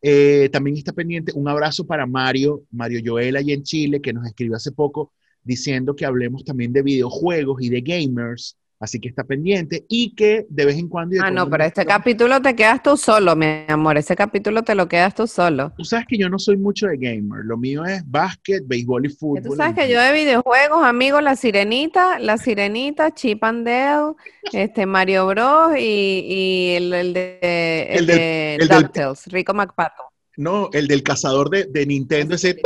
[0.00, 4.26] Eh, también está pendiente un abrazo para Mario, Mario Joel allá en Chile, que nos
[4.26, 5.12] escribió hace poco
[5.44, 10.44] diciendo que hablemos también de videojuegos y de gamers, así que está pendiente y que
[10.50, 11.16] de vez en cuando...
[11.22, 14.88] Ah, no, pero este capítulo te quedas tú solo, mi amor, ese capítulo te lo
[14.88, 15.72] quedas tú solo.
[15.76, 19.08] Tú sabes que yo no soy mucho de gamer, lo mío es básquet, béisbol y
[19.10, 19.42] fútbol.
[19.44, 24.14] Tú sabes que yo de videojuegos, amigos, La Sirenita, La Sirenita, Chip and Dale,
[24.52, 25.76] este, Mario Bros.
[25.78, 30.02] y, y el, el de, el El del- de el del- DuckTales, Rico McPato.
[30.36, 32.56] No, el del cazador de, de Nintendo, ese...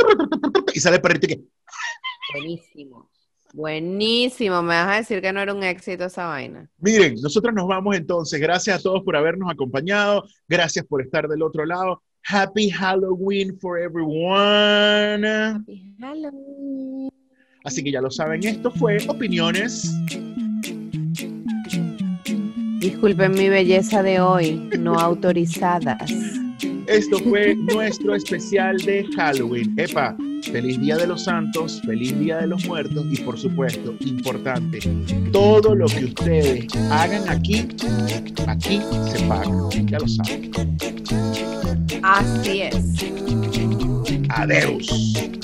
[0.73, 1.41] Y sale el perrito que...
[2.33, 3.09] Buenísimo.
[3.57, 6.69] Buenísimo, me vas a decir que no era un éxito esa vaina.
[6.77, 8.39] Miren, nosotros nos vamos entonces.
[8.39, 10.25] Gracias a todos por habernos acompañado.
[10.47, 12.03] Gracias por estar del otro lado.
[12.29, 15.25] Happy Halloween for everyone.
[17.63, 19.91] Así que ya lo saben, esto fue Opiniones.
[22.79, 26.11] Disculpen mi belleza de hoy, no autorizadas.
[26.85, 29.73] Esto fue nuestro especial de Halloween.
[29.77, 30.15] Epa,
[30.51, 34.79] feliz Día de los Santos, feliz Día de los Muertos y por supuesto, importante,
[35.31, 37.67] todo lo que ustedes hagan aquí,
[38.47, 38.81] aquí
[39.11, 39.51] se paga.
[39.85, 40.51] Ya lo saben.
[42.03, 43.05] Así es.
[44.29, 45.36] Adeus.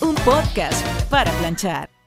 [0.00, 1.97] Un podcast para planchar.